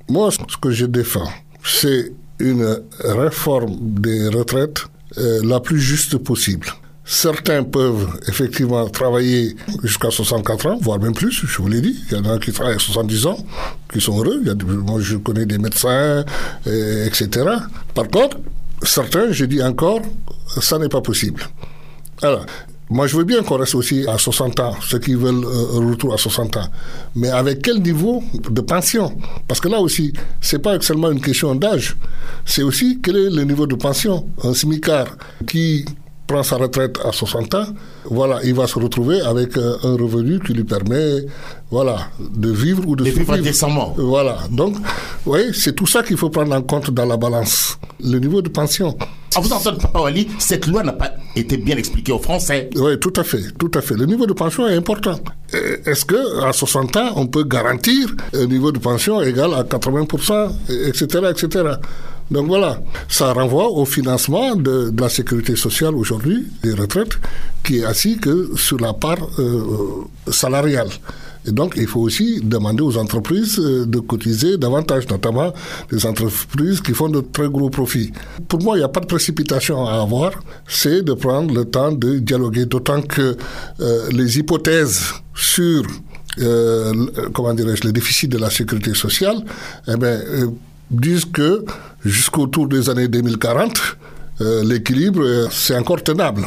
Moi, 0.08 0.30
ce 0.30 0.56
que 0.60 0.70
je 0.70 0.86
défends, 0.86 1.28
c'est 1.64 2.12
une 2.38 2.80
réforme 3.00 3.76
des 3.80 4.28
retraites 4.28 4.84
euh, 5.18 5.40
la 5.44 5.60
plus 5.60 5.80
juste 5.80 6.18
possible. 6.18 6.68
Certains 7.04 7.62
peuvent 7.62 8.06
effectivement 8.28 8.86
travailler 8.90 9.56
jusqu'à 9.82 10.10
64 10.10 10.66
ans, 10.66 10.78
voire 10.80 11.00
même 11.00 11.14
plus, 11.14 11.32
je 11.32 11.62
vous 11.62 11.68
l'ai 11.68 11.80
dit. 11.80 11.96
Il 12.10 12.18
y 12.18 12.20
en 12.20 12.24
a 12.30 12.38
qui 12.38 12.52
travaillent 12.52 12.76
à 12.76 12.78
70 12.78 13.26
ans, 13.26 13.38
qui 13.90 14.00
sont 14.00 14.18
heureux. 14.18 14.40
Il 14.42 14.46
y 14.46 14.50
a, 14.50 14.54
moi, 14.54 15.00
je 15.00 15.16
connais 15.16 15.46
des 15.46 15.56
médecins, 15.56 16.24
etc. 16.66 17.46
Par 17.94 18.08
contre, 18.08 18.36
certains, 18.82 19.32
je 19.32 19.44
dis 19.44 19.62
encore, 19.62 20.00
ça 20.60 20.78
n'est 20.78 20.88
pas 20.88 21.00
possible. 21.00 21.42
Alors, 22.22 22.44
moi, 22.90 23.06
je 23.06 23.16
veux 23.16 23.24
bien 23.24 23.42
qu'on 23.42 23.58
reste 23.58 23.74
aussi 23.74 24.06
à 24.08 24.16
60 24.16 24.60
ans, 24.60 24.74
ceux 24.80 24.98
qui 24.98 25.14
veulent 25.14 25.44
euh, 25.44 25.90
retour 25.90 26.14
à 26.14 26.16
60 26.16 26.56
ans. 26.56 26.68
Mais 27.14 27.28
avec 27.28 27.60
quel 27.60 27.82
niveau 27.82 28.22
de 28.48 28.60
pension? 28.62 29.12
Parce 29.46 29.60
que 29.60 29.68
là 29.68 29.78
aussi, 29.78 30.14
c'est 30.40 30.58
pas 30.60 30.80
seulement 30.80 31.10
une 31.10 31.20
question 31.20 31.54
d'âge. 31.54 31.96
C'est 32.46 32.62
aussi 32.62 32.98
quel 33.02 33.16
est 33.16 33.30
le 33.30 33.44
niveau 33.44 33.66
de 33.66 33.74
pension? 33.74 34.26
Un 34.42 34.54
smicard 34.54 35.08
qui 35.46 35.84
prend 36.28 36.42
sa 36.44 36.56
retraite 36.56 36.98
à 37.04 37.10
60 37.10 37.54
ans, 37.54 37.66
voilà, 38.04 38.38
il 38.44 38.54
va 38.54 38.66
se 38.68 38.78
retrouver 38.78 39.20
avec 39.22 39.56
euh, 39.56 39.76
un 39.82 39.94
revenu 39.96 40.38
qui 40.38 40.52
lui 40.52 40.62
permet, 40.62 41.24
voilà, 41.70 41.96
de 42.20 42.50
vivre 42.50 42.86
ou 42.86 42.94
de, 42.94 43.02
de 43.04 43.10
vivre 43.10 43.36
décemment. 43.38 43.94
Voilà. 43.96 44.36
Donc, 44.50 44.76
oui, 45.26 45.40
c'est 45.52 45.74
tout 45.74 45.86
ça 45.86 46.02
qu'il 46.02 46.16
faut 46.18 46.30
prendre 46.30 46.54
en 46.54 46.62
compte 46.62 46.90
dans 46.90 47.06
la 47.06 47.16
balance. 47.16 47.78
Le 48.00 48.18
niveau 48.18 48.42
de 48.42 48.50
pension. 48.50 48.96
En 49.36 49.40
vous 49.40 49.52
entendant, 49.52 49.78
Papa 49.78 50.00
Wali, 50.00 50.28
cette 50.38 50.66
loi 50.66 50.82
n'a 50.82 50.92
pas 50.92 51.12
été 51.34 51.56
bien 51.56 51.76
expliquée 51.76 52.12
aux 52.12 52.18
Français. 52.18 52.70
Oui, 52.76 52.98
tout 52.98 53.12
à 53.16 53.24
fait, 53.24 53.42
tout 53.58 53.70
à 53.74 53.80
fait. 53.80 53.94
Le 53.94 54.06
niveau 54.06 54.26
de 54.26 54.32
pension 54.32 54.68
est 54.68 54.74
important. 54.76 55.18
Est-ce 55.52 56.04
que 56.04 56.44
à 56.44 56.52
60 56.52 56.96
ans, 56.96 57.12
on 57.16 57.26
peut 57.26 57.44
garantir 57.44 58.14
un 58.34 58.46
niveau 58.46 58.70
de 58.70 58.78
pension 58.78 59.22
égal 59.22 59.54
à 59.54 59.62
80%, 59.62 60.50
etc., 60.88 61.26
etc. 61.30 61.64
Donc 62.30 62.46
voilà, 62.46 62.82
ça 63.08 63.32
renvoie 63.32 63.70
au 63.70 63.84
financement 63.84 64.54
de, 64.54 64.92
la 64.98 65.08
sécurité 65.08 65.56
sociale 65.56 65.94
aujourd'hui, 65.94 66.46
des 66.62 66.72
retraites, 66.72 67.18
qui 67.64 67.78
est 67.78 67.84
assis 67.84 68.18
que 68.18 68.50
sur 68.56 68.78
la 68.78 68.92
part 68.92 69.18
euh, 69.38 70.04
salariale. 70.30 70.88
Et 71.46 71.52
donc, 71.52 71.74
il 71.76 71.86
faut 71.86 72.00
aussi 72.00 72.40
demander 72.42 72.82
aux 72.82 72.98
entreprises 72.98 73.58
euh, 73.58 73.86
de 73.86 74.00
cotiser 74.00 74.58
davantage, 74.58 75.08
notamment 75.08 75.52
les 75.90 76.04
entreprises 76.04 76.80
qui 76.80 76.92
font 76.92 77.08
de 77.08 77.20
très 77.20 77.48
gros 77.48 77.70
profits. 77.70 78.12
Pour 78.48 78.62
moi, 78.62 78.76
il 78.76 78.80
n'y 78.80 78.84
a 78.84 78.88
pas 78.88 79.00
de 79.00 79.06
précipitation 79.06 79.86
à 79.86 80.02
avoir. 80.02 80.32
C'est 80.66 81.02
de 81.02 81.14
prendre 81.14 81.54
le 81.54 81.64
temps 81.64 81.92
de 81.92 82.18
dialoguer, 82.18 82.66
d'autant 82.66 83.00
que 83.00 83.36
euh, 83.80 84.08
les 84.10 84.38
hypothèses 84.38 85.14
sur 85.34 85.84
euh, 86.40 86.92
comment 87.32 87.54
dirais-je, 87.54 87.84
le 87.84 87.92
déficit 87.92 88.30
de 88.30 88.38
la 88.38 88.50
sécurité 88.50 88.94
sociale, 88.94 89.38
eh 89.88 89.96
bien, 89.96 90.20
disent 90.90 91.26
que 91.26 91.64
jusqu'autour 92.04 92.68
des 92.68 92.88
années 92.90 93.08
2040, 93.08 93.96
l'équilibre, 94.64 95.48
c'est 95.50 95.76
encore 95.76 96.02
tenable 96.02 96.46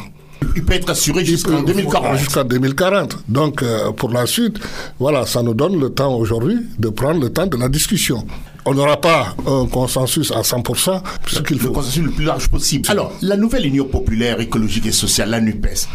il 0.55 0.63
peut 0.63 0.73
être 0.73 0.89
assuré 0.89 1.25
jusqu'en 1.25 1.61
2040. 1.61 2.17
Jusqu'en 2.17 2.43
2040. 2.43 3.17
Donc, 3.29 3.63
euh, 3.63 3.91
pour 3.91 4.09
la 4.09 4.25
suite, 4.25 4.59
voilà, 4.99 5.25
ça 5.25 5.43
nous 5.43 5.53
donne 5.53 5.79
le 5.79 5.89
temps 5.89 6.13
aujourd'hui 6.15 6.57
de 6.79 6.89
prendre 6.89 7.21
le 7.21 7.29
temps 7.29 7.47
de 7.47 7.57
la 7.57 7.69
discussion. 7.69 8.25
On 8.65 8.73
n'aura 8.73 8.99
pas 8.99 9.35
un 9.47 9.65
consensus 9.65 10.31
à 10.31 10.41
100%, 10.41 11.01
ce 11.27 11.39
qu'il 11.39 11.59
faut. 11.59 11.67
Le 11.67 11.73
consensus 11.73 12.03
le 12.03 12.11
plus 12.11 12.25
large 12.25 12.47
possible. 12.49 12.85
Alors, 12.89 13.11
la 13.21 13.37
nouvelle 13.37 13.65
Union 13.65 13.85
populaire 13.85 14.39
écologique 14.39 14.85
et 14.85 14.91
sociale, 14.91 15.29
la 15.31 15.41
NUPES, 15.41 15.87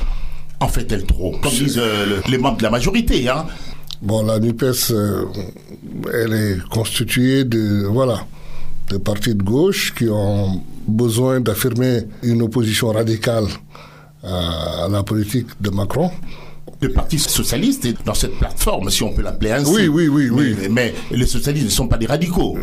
en 0.61 0.69
fait-elle 0.69 1.05
trop? 1.05 1.37
Comme 1.43 1.53
disent 1.53 1.79
euh, 1.79 2.21
les 2.29 2.39
membres 2.39 2.59
de 2.59 2.65
la 2.65 2.71
majorité, 2.71 3.29
hein 3.29 3.47
Bon, 4.03 4.25
la 4.25 4.41
NUPES, 4.41 4.91
euh, 4.91 5.25
elle 6.13 6.33
est 6.33 6.69
constituée 6.69 7.45
de, 7.45 7.87
voilà, 7.87 8.27
de 8.89 8.97
partis 8.99 9.35
de 9.35 9.43
gauche 9.43 9.95
qui 9.95 10.09
ont 10.09 10.63
besoin 10.87 11.41
d'affirmer 11.41 12.05
une 12.23 12.43
opposition 12.43 12.93
radicale 12.93 13.47
à 14.23 14.89
la 14.91 15.03
politique 15.03 15.49
de 15.61 15.71
Macron. 15.71 16.11
Le 16.81 16.91
Parti 16.93 17.19
socialiste 17.19 17.87
est 17.87 18.05
dans 18.05 18.13
cette 18.13 18.37
plateforme, 18.39 18.91
si 18.91 19.03
on 19.03 19.13
peut 19.13 19.23
l'appeler 19.23 19.53
ainsi. 19.53 19.71
Oui, 19.73 19.89
oui, 19.89 20.09
oui, 20.09 20.29
oui. 20.29 20.69
Mais, 20.71 20.93
les 21.11 21.25
socialistes 21.27 21.67
ne 21.67 21.71
sont 21.71 21.89
pas 21.89 21.97
des 21.97 22.07
radicaux. 22.07 22.59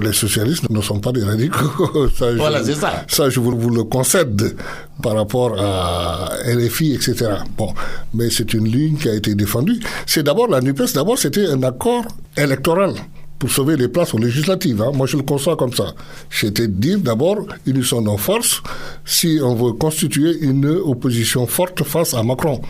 Les, 0.00 0.12
socialistes 0.14 0.70
ne 0.70 0.80
sont 0.80 1.00
pas 1.00 1.12
des 1.12 1.22
radicaux. 1.22 2.08
voilà, 2.36 2.64
c'est 2.64 2.74
ça. 2.74 3.04
Ça, 3.08 3.28
je 3.28 3.40
vous, 3.40 3.58
vous, 3.58 3.70
le 3.70 3.84
concède 3.84 4.56
par 5.02 5.16
rapport 5.16 5.60
à 5.60 6.30
LFI, 6.46 6.94
etc. 6.94 7.32
Bon, 7.58 7.74
mais 8.14 8.30
c'est 8.30 8.54
une 8.54 8.66
ligne 8.66 8.96
qui 8.96 9.08
a 9.10 9.14
été 9.14 9.34
défendue. 9.34 9.78
C'est 10.06 10.22
d'abord 10.22 10.48
la 10.48 10.60
NUPES, 10.62 10.94
d'abord 10.94 11.18
c'était 11.18 11.46
un 11.46 11.62
accord 11.62 12.04
électoral 12.36 12.94
pour 13.38 13.50
sauver 13.50 13.76
les 13.76 13.88
places 13.88 14.14
aux 14.14 14.18
législatives. 14.18 14.82
Hein. 14.82 14.92
Moi, 14.94 15.06
je 15.06 15.16
le 15.16 15.22
conçois 15.22 15.56
comme 15.56 15.72
ça. 15.72 15.94
C'était 16.30 16.68
dire 16.68 16.98
d'abord, 16.98 17.46
unissons 17.66 18.02
nos 18.02 18.16
forces 18.16 18.62
si 19.04 19.40
on 19.42 19.54
veut 19.54 19.72
constituer 19.72 20.38
une 20.40 20.66
opposition 20.66 21.46
forte 21.46 21.84
face 21.84 22.14
à 22.14 22.22
Macron. 22.22 22.60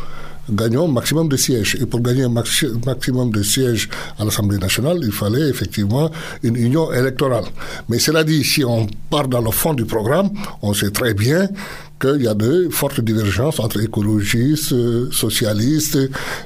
Gagnons 0.51 0.89
maximum 0.89 1.29
de 1.29 1.37
sièges. 1.37 1.77
Et 1.81 1.85
pour 1.85 2.01
gagner 2.01 2.23
un 2.23 2.33
maximum 2.87 3.31
de 3.31 3.43
sièges 3.43 3.89
à 4.19 4.25
l'Assemblée 4.25 4.57
nationale, 4.57 4.99
il 5.03 5.13
fallait 5.13 5.47
effectivement 5.49 6.11
une 6.43 6.57
union 6.57 6.91
électorale. 6.91 7.45
Mais 7.91 7.99
cela 7.99 8.25
dit, 8.25 8.43
si 8.45 8.65
on 8.65 8.87
part 9.11 9.29
dans 9.29 9.43
le 9.43 9.51
fond 9.51 9.75
du 9.75 9.85
programme, 9.85 10.31
on 10.63 10.73
sait 10.73 10.91
très 10.91 11.13
bien 11.13 11.49
qu'il 12.01 12.23
y 12.23 12.29
a 12.29 12.35
de 12.35 12.69
fortes 12.71 13.01
divergences 13.01 13.61
entre 13.61 13.81
écologistes, 13.83 14.75
socialistes 15.11 15.99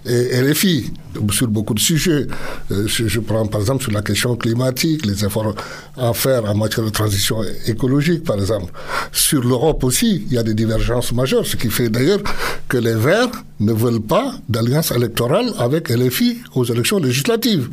et 0.06 0.42
LFI 0.42 0.92
sur 1.30 1.49
beaucoup 1.49 1.75
de 1.75 1.80
sujets. 1.80 2.26
Euh, 2.71 2.87
je 2.87 3.21
prends 3.21 3.47
par 3.47 3.61
exemple 3.61 3.82
sur 3.82 3.92
la 3.92 4.02
question 4.02 4.37
climatique, 4.37 5.06
les 5.06 5.25
efforts 5.25 5.54
à 5.97 6.12
faire 6.12 6.44
en 6.44 6.54
matière 6.54 6.85
de 6.85 6.90
transition 6.90 7.42
écologique, 7.66 8.25
par 8.25 8.37
exemple. 8.37 8.73
Sur 9.12 9.42
l'Europe 9.42 9.85
aussi, 9.85 10.25
il 10.26 10.32
y 10.32 10.38
a 10.38 10.42
des 10.42 10.54
divergences 10.54 11.12
majeures, 11.12 11.47
ce 11.47 11.56
qui 11.56 11.68
fait 11.71 11.88
d'ailleurs 11.88 12.21
que 12.68 12.78
les 12.78 12.94
Verts 12.94 13.30
ne 13.61 13.73
veulent 13.73 14.02
pas 14.02 14.35
d'alliance 14.49 14.90
électorale 14.90 15.52
avec 15.59 15.90
LFI 15.90 16.38
aux 16.54 16.64
élections 16.64 16.99
législatives. 16.99 17.68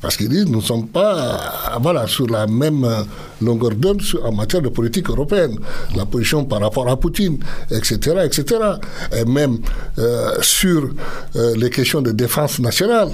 Parce 0.00 0.16
qu'ils 0.16 0.28
disent 0.28 0.46
nous 0.46 0.58
ne 0.58 0.62
sommes 0.62 0.88
pas 0.88 1.78
voilà, 1.80 2.06
sur 2.06 2.26
la 2.26 2.46
même 2.46 2.84
euh, 2.84 3.02
longueur 3.42 3.72
d'onde 3.72 4.02
en 4.24 4.32
matière 4.32 4.62
de 4.62 4.68
politique 4.68 5.08
européenne. 5.10 5.58
La 5.96 6.06
position 6.06 6.44
par 6.44 6.60
rapport 6.60 6.88
à 6.88 6.98
Poutine, 6.98 7.38
etc. 7.70 8.16
etc. 8.24 8.44
Et 9.16 9.24
même 9.24 9.58
euh, 9.98 10.36
sur 10.40 10.88
euh, 11.36 11.54
les 11.56 11.70
questions 11.70 12.00
de 12.02 12.12
défense 12.12 12.58
nationale. 12.60 13.10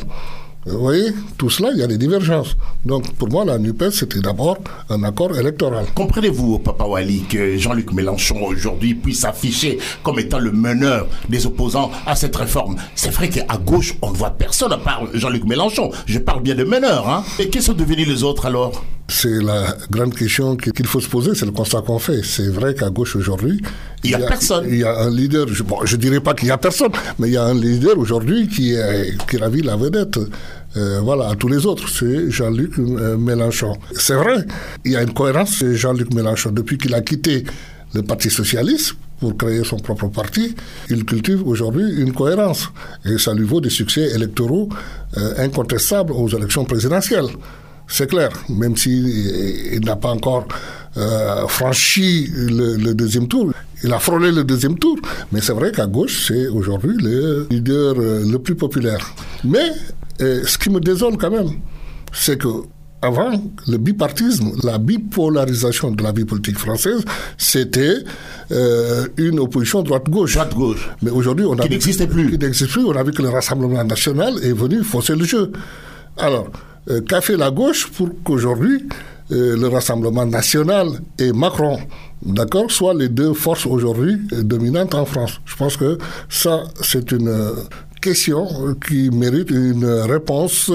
Vous 0.68 0.80
voyez, 0.80 1.12
tout 1.38 1.48
cela, 1.48 1.70
il 1.72 1.78
y 1.78 1.82
a 1.84 1.86
des 1.86 1.96
divergences. 1.96 2.56
Donc, 2.84 3.12
pour 3.14 3.30
moi, 3.30 3.44
la 3.44 3.56
NUPES, 3.56 3.90
c'était 3.92 4.18
d'abord 4.18 4.58
un 4.90 5.04
accord 5.04 5.38
électoral. 5.38 5.86
Comprenez-vous, 5.94 6.58
Papa 6.58 6.82
Wali, 6.82 7.22
que 7.22 7.56
Jean-Luc 7.56 7.92
Mélenchon, 7.92 8.42
aujourd'hui, 8.42 8.96
puisse 8.96 9.20
s'afficher 9.20 9.78
comme 10.02 10.18
étant 10.18 10.40
le 10.40 10.50
meneur 10.50 11.06
des 11.28 11.46
opposants 11.46 11.92
à 12.04 12.16
cette 12.16 12.34
réforme? 12.34 12.74
C'est 12.96 13.12
vrai 13.12 13.28
qu'à 13.28 13.58
gauche, 13.58 13.94
on 14.02 14.10
ne 14.10 14.16
voit 14.16 14.30
personne 14.30 14.72
à 14.72 14.78
part 14.78 15.04
Jean-Luc 15.14 15.44
Mélenchon. 15.44 15.92
Je 16.04 16.18
parle 16.18 16.42
bien 16.42 16.56
de 16.56 16.64
meneur, 16.64 17.08
hein 17.08 17.22
Et 17.38 17.48
qui 17.48 17.62
sont 17.62 17.74
devenus 17.74 18.08
les 18.08 18.24
autres 18.24 18.46
alors? 18.46 18.84
C'est 19.08 19.40
la 19.40 19.76
grande 19.88 20.16
question 20.16 20.56
qu'il 20.56 20.86
faut 20.86 21.00
se 21.00 21.08
poser, 21.08 21.36
c'est 21.36 21.46
le 21.46 21.52
constat 21.52 21.80
qu'on 21.82 22.00
fait. 22.00 22.24
C'est 22.24 22.48
vrai 22.48 22.74
qu'à 22.74 22.90
gauche 22.90 23.14
aujourd'hui, 23.14 23.62
il 24.06 24.16
n'y 24.16 24.24
a, 24.24 24.26
personne. 24.26 24.64
Il 24.68 24.78
y 24.78 24.84
a 24.84 24.98
un 24.98 25.10
leader, 25.10 25.46
je, 25.48 25.62
ne 25.62 26.00
dirais 26.00 26.20
pas 26.20 26.34
qu'il 26.34 26.46
n'y 26.46 26.52
a 26.52 26.58
personne, 26.58 26.92
mais 27.18 27.28
il 27.28 27.34
y 27.34 27.36
a 27.36 27.44
un 27.44 27.54
leader 27.54 27.98
aujourd'hui 27.98 28.48
qui, 28.48 28.74
qui 29.28 29.36
ravit 29.36 29.62
la 29.62 29.76
vedette. 29.76 30.18
Euh, 30.76 31.00
voilà, 31.00 31.30
à 31.30 31.34
tous 31.36 31.48
les 31.48 31.64
autres, 31.64 31.88
c'est 31.88 32.30
Jean-Luc 32.30 32.78
euh, 32.78 33.16
Mélenchon. 33.16 33.76
C'est 33.94 34.14
vrai, 34.14 34.44
il 34.84 34.92
y 34.92 34.96
a 34.96 35.02
une 35.02 35.12
cohérence 35.12 35.56
chez 35.56 35.74
Jean-Luc 35.74 36.12
Mélenchon. 36.12 36.50
Depuis 36.50 36.76
qu'il 36.76 36.94
a 36.94 37.00
quitté 37.00 37.44
le 37.94 38.02
Parti 38.02 38.28
Socialiste 38.28 38.94
pour 39.18 39.36
créer 39.38 39.64
son 39.64 39.78
propre 39.78 40.08
parti, 40.08 40.54
il 40.90 41.04
cultive 41.06 41.46
aujourd'hui 41.46 41.84
une 41.98 42.12
cohérence. 42.12 42.68
Et 43.06 43.16
ça 43.16 43.32
lui 43.32 43.44
vaut 43.44 43.62
des 43.62 43.70
succès 43.70 44.10
électoraux 44.14 44.68
euh, 45.16 45.34
incontestables 45.38 46.12
aux 46.12 46.28
élections 46.28 46.64
présidentielles. 46.66 47.28
C'est 47.88 48.08
clair, 48.08 48.30
même 48.50 48.76
s'il 48.76 49.80
n'a 49.84 49.94
pas 49.94 50.08
encore 50.10 50.48
franchi 51.46 52.28
le, 52.34 52.94
deuxième 52.94 53.28
tour. 53.28 53.52
Il 53.84 53.92
a 53.92 53.98
frôlé 53.98 54.32
le 54.32 54.44
deuxième 54.44 54.78
tour, 54.78 54.96
mais 55.32 55.40
c'est 55.40 55.52
vrai 55.52 55.70
qu'à 55.72 55.86
gauche, 55.86 56.26
c'est 56.28 56.48
aujourd'hui 56.48 56.96
le 56.98 57.46
leader 57.50 57.94
le 57.96 58.36
plus 58.38 58.54
populaire. 58.54 59.14
Mais 59.44 59.70
ce 60.18 60.58
qui 60.58 60.70
me 60.70 60.80
désole 60.80 61.16
quand 61.18 61.30
même, 61.30 61.50
c'est 62.12 62.38
que 62.38 62.48
avant, 63.02 63.30
le 63.68 63.76
bipartisme, 63.76 64.52
la 64.62 64.78
bipolarisation 64.78 65.90
de 65.90 66.02
la 66.02 66.12
vie 66.12 66.24
politique 66.24 66.58
française, 66.58 67.04
c'était 67.36 67.98
euh, 68.50 69.06
une 69.18 69.38
opposition 69.38 69.82
droite-gauche. 69.82 70.34
Droite-gauche. 70.34 70.90
Mais 71.02 71.10
aujourd'hui, 71.10 71.44
on 71.44 71.58
a 71.58 71.62
qui 71.62 71.70
n'existait 71.70 72.06
plus. 72.06 72.30
Qui 72.30 72.38
n'existe 72.38 72.70
plus. 72.70 72.84
On 72.84 72.96
a 72.96 73.02
vu 73.02 73.12
que 73.12 73.22
le 73.22 73.28
Rassemblement 73.28 73.84
national 73.84 74.34
est 74.42 74.52
venu 74.52 74.82
forcer 74.82 75.14
le 75.14 75.24
jeu. 75.24 75.52
Alors, 76.16 76.48
euh, 76.88 77.00
qu'a 77.02 77.20
fait 77.20 77.36
la 77.36 77.50
gauche 77.50 77.86
pour 77.88 78.08
qu'aujourd'hui 78.24 78.88
euh, 79.32 79.56
le 79.56 79.68
Rassemblement 79.68 80.26
national 80.26 80.88
et 81.18 81.32
Macron, 81.32 81.78
d'accord, 82.22 82.70
soient 82.70 82.94
les 82.94 83.08
deux 83.08 83.34
forces 83.34 83.66
aujourd'hui 83.66 84.16
dominantes 84.32 84.94
en 84.94 85.04
France 85.04 85.40
Je 85.44 85.56
pense 85.56 85.76
que 85.76 85.98
ça, 86.28 86.64
c'est 86.82 87.10
une 87.12 87.52
question 88.00 88.46
qui 88.86 89.10
mérite 89.10 89.50
une 89.50 89.84
réponse 89.84 90.70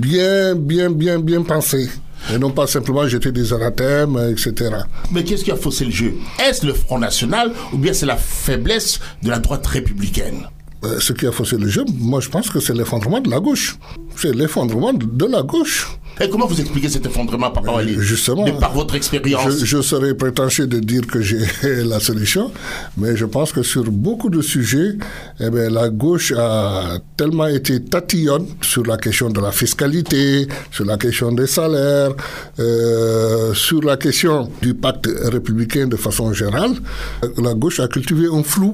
bien, 0.00 0.54
bien, 0.54 0.90
bien, 0.90 1.18
bien 1.18 1.42
pensée. 1.42 1.88
Et 2.32 2.38
non 2.38 2.50
pas 2.50 2.66
simplement 2.66 3.06
jeter 3.06 3.32
des 3.32 3.52
anathèmes, 3.52 4.18
etc. 4.30 4.70
Mais 5.10 5.24
qu'est-ce 5.24 5.44
qui 5.44 5.50
a 5.52 5.56
faussé 5.56 5.84
le 5.84 5.90
jeu? 5.90 6.14
Est-ce 6.42 6.64
le 6.64 6.72
Front 6.72 6.98
National 6.98 7.52
ou 7.72 7.76
bien 7.76 7.92
c'est 7.92 8.06
la 8.06 8.16
faiblesse 8.16 8.98
de 9.22 9.28
la 9.28 9.38
droite 9.40 9.66
républicaine? 9.66 10.46
Euh, 10.84 11.00
ce 11.00 11.12
qui 11.12 11.26
a 11.26 11.32
faussé 11.32 11.56
le 11.56 11.68
jeu, 11.68 11.84
moi 11.98 12.20
je 12.20 12.28
pense 12.28 12.50
que 12.50 12.60
c'est 12.60 12.74
l'effondrement 12.74 13.20
de 13.20 13.30
la 13.30 13.40
gauche. 13.40 13.78
C'est 14.16 14.34
l'effondrement 14.34 14.92
de 14.92 15.26
la 15.26 15.42
gauche. 15.42 15.98
Et 16.20 16.28
comment 16.28 16.46
vous 16.46 16.60
expliquez 16.60 16.88
cet 16.88 17.06
effondrement, 17.06 17.50
Papa 17.50 17.72
Wali 17.72 17.96
Justement. 17.98 18.44
par 18.60 18.72
votre 18.72 18.94
expérience. 18.94 19.64
Je, 19.64 19.82
serais 19.82 20.14
prétentieux 20.14 20.66
de 20.66 20.78
dire 20.78 21.06
que 21.06 21.20
j'ai 21.20 21.44
la 21.84 21.98
solution, 21.98 22.52
mais 22.96 23.16
je 23.16 23.24
pense 23.24 23.52
que 23.52 23.62
sur 23.62 23.84
beaucoup 23.84 24.30
de 24.30 24.40
sujets, 24.40 24.96
eh 25.40 25.50
bien, 25.50 25.68
la 25.70 25.88
gauche 25.88 26.32
a 26.36 26.98
tellement 27.16 27.48
été 27.48 27.82
tatillonne 27.82 28.46
sur 28.62 28.84
la 28.86 28.96
question 28.96 29.28
de 29.28 29.40
la 29.40 29.50
fiscalité, 29.50 30.46
sur 30.70 30.84
la 30.84 30.96
question 30.96 31.32
des 31.32 31.48
salaires, 31.48 32.12
euh, 32.60 33.52
sur 33.54 33.82
la 33.82 33.96
question 33.96 34.50
du 34.62 34.74
pacte 34.74 35.08
républicain 35.24 35.86
de 35.86 35.96
façon 35.96 36.32
générale. 36.32 36.74
La 37.38 37.54
gauche 37.54 37.80
a 37.80 37.88
cultivé 37.88 38.28
un 38.32 38.42
flou 38.44 38.72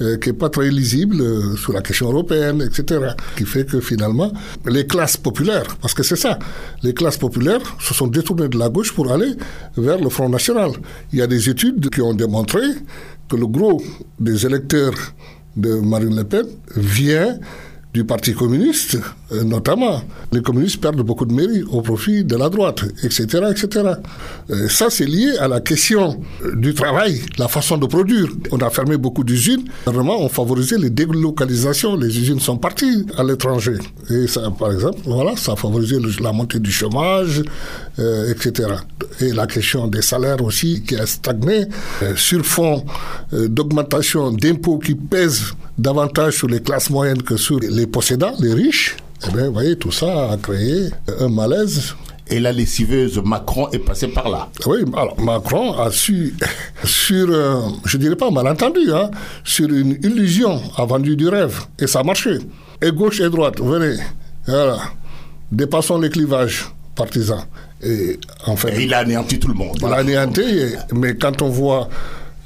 euh, 0.00 0.16
qui 0.18 0.30
n'est 0.30 0.36
pas 0.36 0.48
très 0.48 0.70
lisible 0.70 1.20
euh, 1.20 1.56
sur 1.56 1.72
la 1.72 1.80
question 1.80 2.10
européenne, 2.10 2.62
etc. 2.62 3.12
Qui 3.36 3.44
fait 3.44 3.64
que 3.64 3.80
finalement, 3.80 4.32
les 4.66 4.86
classes 4.86 5.16
populaires, 5.16 5.76
parce 5.80 5.94
que 5.94 6.02
c'est 6.02 6.16
ça, 6.16 6.38
les 6.82 6.94
classes 6.94 7.16
populaires 7.16 7.60
se 7.80 7.94
sont 7.94 8.08
détournées 8.08 8.48
de 8.48 8.58
la 8.58 8.68
gauche 8.68 8.92
pour 8.92 9.12
aller 9.12 9.32
vers 9.76 9.98
le 9.98 10.08
Front 10.08 10.28
National. 10.28 10.70
Il 11.12 11.18
y 11.18 11.22
a 11.22 11.26
des 11.26 11.48
études 11.48 11.90
qui 11.90 12.00
ont 12.00 12.14
démontré 12.14 12.60
que 13.28 13.36
le 13.36 13.46
gros 13.46 13.82
des 14.18 14.44
électeurs 14.46 14.94
de 15.56 15.74
Marine 15.74 16.16
Le 16.16 16.24
Pen 16.24 16.46
vient 16.76 17.38
du 17.94 18.04
Parti 18.04 18.34
communiste, 18.34 18.98
euh, 19.30 19.44
notamment. 19.44 20.02
Les 20.32 20.42
communistes 20.42 20.80
perdent 20.80 21.00
beaucoup 21.02 21.24
de 21.24 21.32
mairies 21.32 21.62
au 21.70 21.80
profit 21.80 22.24
de 22.24 22.34
la 22.36 22.48
droite, 22.48 22.82
etc. 23.04 23.44
etc. 23.52 23.68
Euh, 24.50 24.68
ça, 24.68 24.90
c'est 24.90 25.06
lié 25.06 25.38
à 25.38 25.46
la 25.46 25.60
question 25.60 26.20
euh, 26.44 26.56
du 26.56 26.74
travail, 26.74 27.22
la 27.38 27.46
façon 27.46 27.78
de 27.78 27.86
produire. 27.86 28.26
On 28.50 28.58
a 28.58 28.68
fermé 28.68 28.96
beaucoup 28.96 29.22
d'usines. 29.22 29.62
Vraiment, 29.86 30.20
on 30.20 30.28
favorisait 30.28 30.76
les 30.76 30.90
délocalisations. 30.90 31.94
Les 31.94 32.18
usines 32.18 32.40
sont 32.40 32.56
parties 32.56 33.06
à 33.16 33.22
l'étranger. 33.22 33.78
Et 34.10 34.26
ça, 34.26 34.50
par 34.58 34.72
exemple, 34.72 34.98
voilà, 35.04 35.36
ça 35.36 35.52
a 35.52 35.56
favorisé 35.56 35.98
la 36.20 36.32
montée 36.32 36.58
du 36.58 36.72
chômage, 36.72 37.44
etc. 38.28 38.70
Et 39.20 39.32
la 39.32 39.46
question 39.46 39.86
des 39.86 40.02
salaires 40.02 40.42
aussi 40.42 40.82
qui 40.82 40.96
a 40.96 41.06
stagné 41.06 41.66
sur 42.16 42.44
fond 42.44 42.84
d'augmentation 43.32 44.32
d'impôts 44.32 44.78
qui 44.78 44.96
pèsent 44.96 45.52
davantage 45.78 46.34
sur 46.34 46.48
les 46.48 46.60
classes 46.60 46.90
moyennes 46.90 47.22
que 47.22 47.36
sur 47.36 47.58
les 47.60 47.86
possédants, 47.86 48.34
les 48.40 48.54
riches, 48.54 48.96
eh 49.26 49.32
bien, 49.32 49.46
vous 49.46 49.54
voyez, 49.54 49.76
tout 49.76 49.92
ça 49.92 50.32
a 50.32 50.36
créé 50.36 50.90
un 51.20 51.28
malaise. 51.28 51.94
Et 52.28 52.40
la 52.40 52.52
lessiveuse 52.52 53.20
Macron 53.22 53.68
est 53.70 53.78
passée 53.78 54.08
par 54.08 54.30
là. 54.30 54.48
Oui, 54.66 54.78
alors 54.96 55.20
Macron 55.20 55.78
a 55.78 55.90
su, 55.90 56.34
sur, 56.84 57.28
je 57.84 57.96
dirais 57.98 58.16
pas 58.16 58.30
malentendu, 58.30 58.92
hein, 58.92 59.10
sur 59.44 59.68
une 59.68 59.98
illusion, 60.02 60.60
a 60.76 60.84
vendu 60.86 61.16
du 61.16 61.28
rêve. 61.28 61.60
Et 61.78 61.86
ça 61.86 62.00
a 62.00 62.02
marché. 62.02 62.38
Et 62.80 62.90
gauche 62.92 63.20
et 63.20 63.28
droite, 63.28 63.60
venez, 63.60 63.96
voilà, 64.46 64.78
dépassons 65.52 65.98
les 65.98 66.10
clivages 66.10 66.66
partisans. 66.94 67.44
Et, 67.82 68.18
en 68.46 68.56
fait, 68.56 68.78
et 68.78 68.84
il 68.84 68.94
a 68.94 68.98
anéanti 68.98 69.38
tout 69.38 69.48
le 69.48 69.54
monde. 69.54 69.76
Il 69.80 69.86
a 69.86 69.96
anéanti, 69.96 70.42
mais 70.94 71.16
quand 71.16 71.42
on 71.42 71.50
voit 71.50 71.88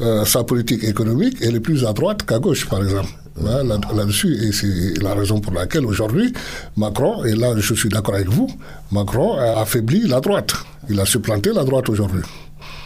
euh, 0.00 0.24
sa 0.24 0.44
politique 0.44 0.84
économique, 0.84 1.38
elle 1.42 1.56
est 1.56 1.60
plus 1.60 1.84
à 1.84 1.92
droite 1.92 2.24
qu'à 2.24 2.38
gauche, 2.38 2.68
par 2.68 2.82
exemple. 2.82 3.08
Là-dessus, 3.40 4.36
et 4.42 4.50
c'est 4.50 5.00
la 5.00 5.14
raison 5.14 5.38
pour 5.40 5.52
laquelle 5.52 5.86
aujourd'hui, 5.86 6.32
Macron, 6.76 7.24
et 7.24 7.36
là 7.36 7.54
je 7.56 7.72
suis 7.72 7.88
d'accord 7.88 8.16
avec 8.16 8.28
vous, 8.28 8.48
Macron 8.90 9.38
a 9.38 9.60
affaibli 9.60 10.08
la 10.08 10.20
droite. 10.20 10.54
Il 10.90 10.98
a 10.98 11.06
supplanté 11.06 11.52
la 11.52 11.62
droite 11.62 11.88
aujourd'hui. 11.88 12.22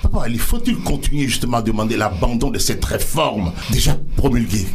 Papa, 0.03 0.25
il 0.29 0.39
faut-il 0.39 0.77
continuer 0.79 1.29
justement 1.29 1.59
à 1.59 1.63
demander 1.63 1.97
l'abandon 1.97 2.51
de 2.51 2.59
cette 2.59 2.85
réforme 2.85 3.53
déjà 3.71 3.97
promulguée? 4.17 4.67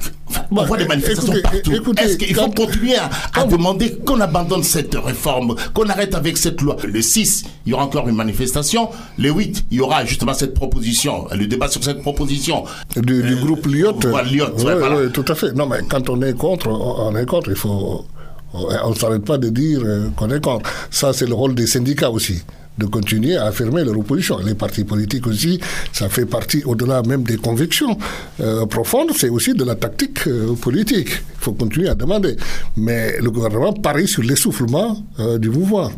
On 0.52 0.64
voit 0.64 0.78
des 0.78 0.88
manifestations 0.88 1.34
partout. 1.44 1.72
Est-ce 1.98 2.18
qu'il 2.18 2.34
faut 2.34 2.50
continuer 2.50 2.96
à, 3.34 3.44
demander 3.44 3.98
qu'on 4.06 4.22
abandonne 4.22 4.64
cette 4.64 4.96
réforme, 4.96 5.56
qu'on 5.74 5.90
arrête 5.90 6.16
avec 6.16 6.38
cette 6.38 6.62
loi? 6.62 6.78
Le 6.86 7.02
6, 7.02 7.44
il 7.66 7.72
y 7.72 7.74
aura 7.74 7.84
encore 7.84 8.08
une 8.08 8.16
manifestation. 8.16 8.90
Le 9.18 9.30
8, 9.32 9.66
il 9.72 9.78
y 9.78 9.82
aura 9.82 10.06
justement 10.06 10.34
cette 10.34 10.54
proposition, 10.54 11.28
le 11.36 11.46
débat 11.46 11.68
sur 11.68 11.84
cette 11.84 12.02
proposition. 12.02 12.64
Du, 12.96 13.22
euh, 13.22 13.36
groupe 13.44 13.66
Lyot. 13.68 14.00
oui, 14.06 15.12
tout 15.14 15.26
à 15.28 15.36
fait. 15.36 15.52
Non, 15.54 15.68
mais 15.68 15.80
quand 15.90 16.10
on 16.10 16.22
est 16.22 16.34
contre, 16.34 16.70
on 16.70 17.16
est 17.16 17.26
contre. 17.26 17.50
Il 17.50 17.58
faut 17.58 18.06
on 18.54 18.90
ne 18.90 18.96
s'arrête 18.96 19.26
pas 19.26 19.38
de 19.38 19.50
dire 19.50 19.82
euh, 19.84 20.10
qu'on 20.16 20.30
est 20.30 20.44
contre. 20.44 20.70
Ça, 20.90 21.12
c'est 21.14 21.28
le 21.28 21.34
rôle 21.34 21.54
des 21.54 21.68
syndicats 21.68 22.10
aussi 22.10 22.42
de 22.78 22.86
continuer 22.86 23.36
à 23.38 23.46
affirmer 23.46 23.84
leur 23.84 23.98
opposition. 23.98 24.38
Les 24.40 24.56
partis 24.56 24.84
politiques 24.84 25.28
aussi, 25.28 25.60
ça 25.92 26.10
fait 26.10 26.26
partie, 26.26 26.64
au-delà 26.64 27.02
même 27.04 27.24
des 27.24 27.38
convictions 27.38 27.98
euh, 28.40 28.66
profondes, 28.66 29.12
c'est 29.16 29.30
aussi 29.30 29.54
de 29.54 29.64
la 29.64 29.76
tactique 29.76 30.28
euh, 30.28 30.54
politique. 30.56 31.10
Il 31.10 31.40
faut 31.44 31.54
continuer 31.54 31.90
à 31.90 31.96
demander. 31.96 32.36
Mais 32.76 33.18
le 33.20 33.32
gouvernement 33.32 33.74
parie 33.74 34.08
sur 34.08 34.24
l'essoufflement 34.24 35.04
euh, 35.20 35.38
du 35.38 35.50
mouvement. 35.50 35.92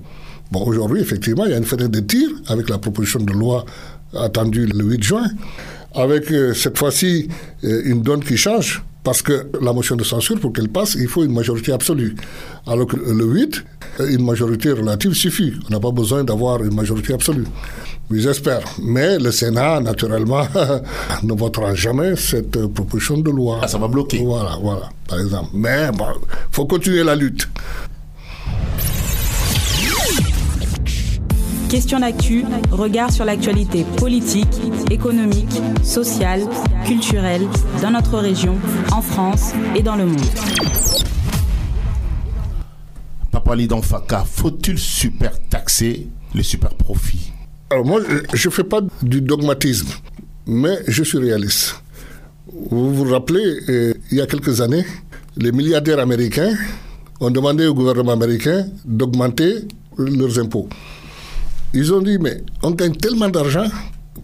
Bon, 0.52 0.64
aujourd'hui, 0.66 1.02
effectivement, 1.02 1.46
il 1.46 1.52
y 1.52 1.54
a 1.54 1.58
une 1.58 1.66
fenêtre 1.66 1.92
de 1.92 2.00
tir 2.00 2.30
avec 2.48 2.70
la 2.70 2.78
proposition 2.78 3.20
de 3.20 3.34
loi 3.34 3.66
attendue 4.18 4.66
le 4.66 4.84
8 4.84 5.04
juin, 5.04 5.28
avec 5.94 6.34
cette 6.56 6.80
fois-ci 6.80 7.28
une 7.62 8.02
donne 8.02 8.24
qui 8.24 8.36
change 8.38 8.82
parce 9.04 9.22
que 9.22 9.50
la 9.62 9.74
motion 9.74 9.96
de 9.96 10.04
censure, 10.04 10.40
pour 10.40 10.54
qu'elle 10.54 10.70
passe, 10.70 10.96
il 10.96 11.08
faut 11.08 11.24
une 11.24 11.34
majorité 11.34 11.72
absolue. 11.72 12.16
Alors 12.68 12.86
que 12.86 12.98
le 12.98 13.26
8, 13.26 13.64
une 14.10 14.26
majorité 14.26 14.72
relative 14.72 15.14
suffit. 15.14 15.54
On 15.68 15.74
n'a 15.74 15.80
pas 15.80 15.92
besoin 15.92 16.24
d'avoir 16.24 16.62
une 16.64 16.76
majorité 16.76 17.14
absolue. 17.14 17.46
Mais 18.10 18.20
j'espère. 18.20 18.62
Mais 18.82 19.18
le 19.18 19.32
Sénat, 19.32 19.80
naturellement, 19.80 20.44
ne 21.24 21.34
votera 21.34 21.76
jamais 21.76 22.16
cette 22.16 22.66
proposition 22.68 23.18
de 23.18 23.32
loi. 23.32 23.60
Ah, 23.62 23.68
ça 23.68 23.78
va 23.78 23.88
bloquer. 23.88 24.22
Voilà, 24.24 24.58
voilà, 24.62 24.90
par 25.08 25.20
exemple. 25.20 25.50
Mais 25.54 25.90
il 25.92 26.16
faut 26.52 26.66
continuer 26.66 27.04
la 27.04 27.16
lutte. 27.16 27.48
Question 31.70 32.00
d'actu, 32.00 32.46
regard 32.72 33.12
sur 33.14 33.26
l'actualité 33.26 33.86
politique, 33.98 34.48
économique, 34.90 35.62
sociale, 35.84 36.42
culturelle 36.84 37.44
dans 37.80 37.92
notre 37.92 38.18
région, 38.18 38.58
en 38.92 39.04
France 39.04 39.52
et 39.76 39.84
dans 39.84 39.96
le 39.96 40.08
monde. 40.08 40.20
Papa 43.30 43.56
Lidan 43.56 43.84
Faka, 43.84 44.26
faut-il 44.26 44.80
super 44.80 45.40
taxer 45.48 46.08
les 46.34 46.42
super 46.42 46.74
profits 46.74 47.32
Alors 47.70 47.86
moi, 47.86 48.02
je 48.34 48.48
ne 48.48 48.52
fais 48.52 48.64
pas 48.64 48.82
du 49.04 49.22
dogmatisme, 49.22 49.90
mais 50.48 50.80
je 50.88 51.04
suis 51.04 51.20
réaliste. 51.20 51.76
Vous 52.72 52.96
vous 52.96 53.12
rappelez, 53.12 53.60
euh, 53.70 53.94
il 54.12 54.18
y 54.18 54.22
a 54.22 54.26
quelques 54.26 54.60
années, 54.62 54.86
les 55.38 55.52
milliardaires 55.52 56.00
américains 56.00 56.56
ont 57.20 57.30
demandé 57.30 57.68
au 57.68 57.76
gouvernement 57.76 58.14
américain 58.14 58.66
d'augmenter 58.86 59.68
leurs 60.00 60.40
impôts. 60.40 60.68
Ils 61.74 61.94
ont 61.94 62.02
dit, 62.02 62.18
mais 62.18 62.44
on 62.64 62.72
gagne 62.72 62.96
tellement 62.96 63.30
d'argent, 63.30 63.66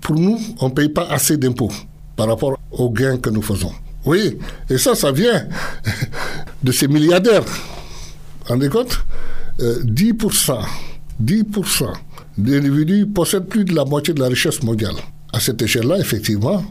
pour 0.02 0.16
nous, 0.16 0.40
on 0.60 0.70
ne 0.70 0.74
paye 0.74 0.90
pas 0.90 1.06
assez 1.10 1.38
d'impôts 1.38 1.72
par 2.16 2.28
rapport 2.28 2.58
aux 2.72 2.90
gains 2.90 3.18
que 3.18 3.30
nous 3.30 3.42
faisons. 3.42 3.72
Oui, 4.06 4.38
et 4.70 4.78
ça, 4.78 4.96
ça 4.96 5.12
vient 5.12 5.48
de 6.64 6.72
ces 6.72 6.88
milliardaires. 6.88 7.44
Vous 7.44 8.50
rendez 8.50 8.70
compte? 8.70 9.00
10%, 9.60 10.52
euh, 10.52 10.64
10% 11.24 11.94
des 12.38 12.58
individus 12.58 13.06
possèdent 13.06 13.48
plus 13.48 13.64
de 13.64 13.74
la 13.74 13.86
moitié 13.86 14.14
de 14.14 14.20
la 14.20 14.28
richesse 14.28 14.62
mondiale. 14.64 14.96
À 15.32 15.40
cette 15.40 15.62
échelle-là, 15.62 15.98
effectivement, 16.00 16.64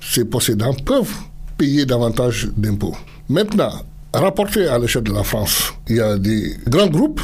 ces 0.00 0.24
possédants 0.24 0.74
peuvent 0.74 1.12
payer 1.58 1.84
davantage 1.84 2.48
d'impôts. 2.56 2.96
Maintenant, 3.28 3.72
rapporté 4.12 4.66
à 4.66 4.78
l'échelle 4.78 5.02
de 5.02 5.12
la 5.12 5.22
France, 5.22 5.72
il 5.88 5.96
y 5.96 6.00
a 6.00 6.16
des 6.18 6.56
grands 6.66 6.88
groupes 6.88 7.20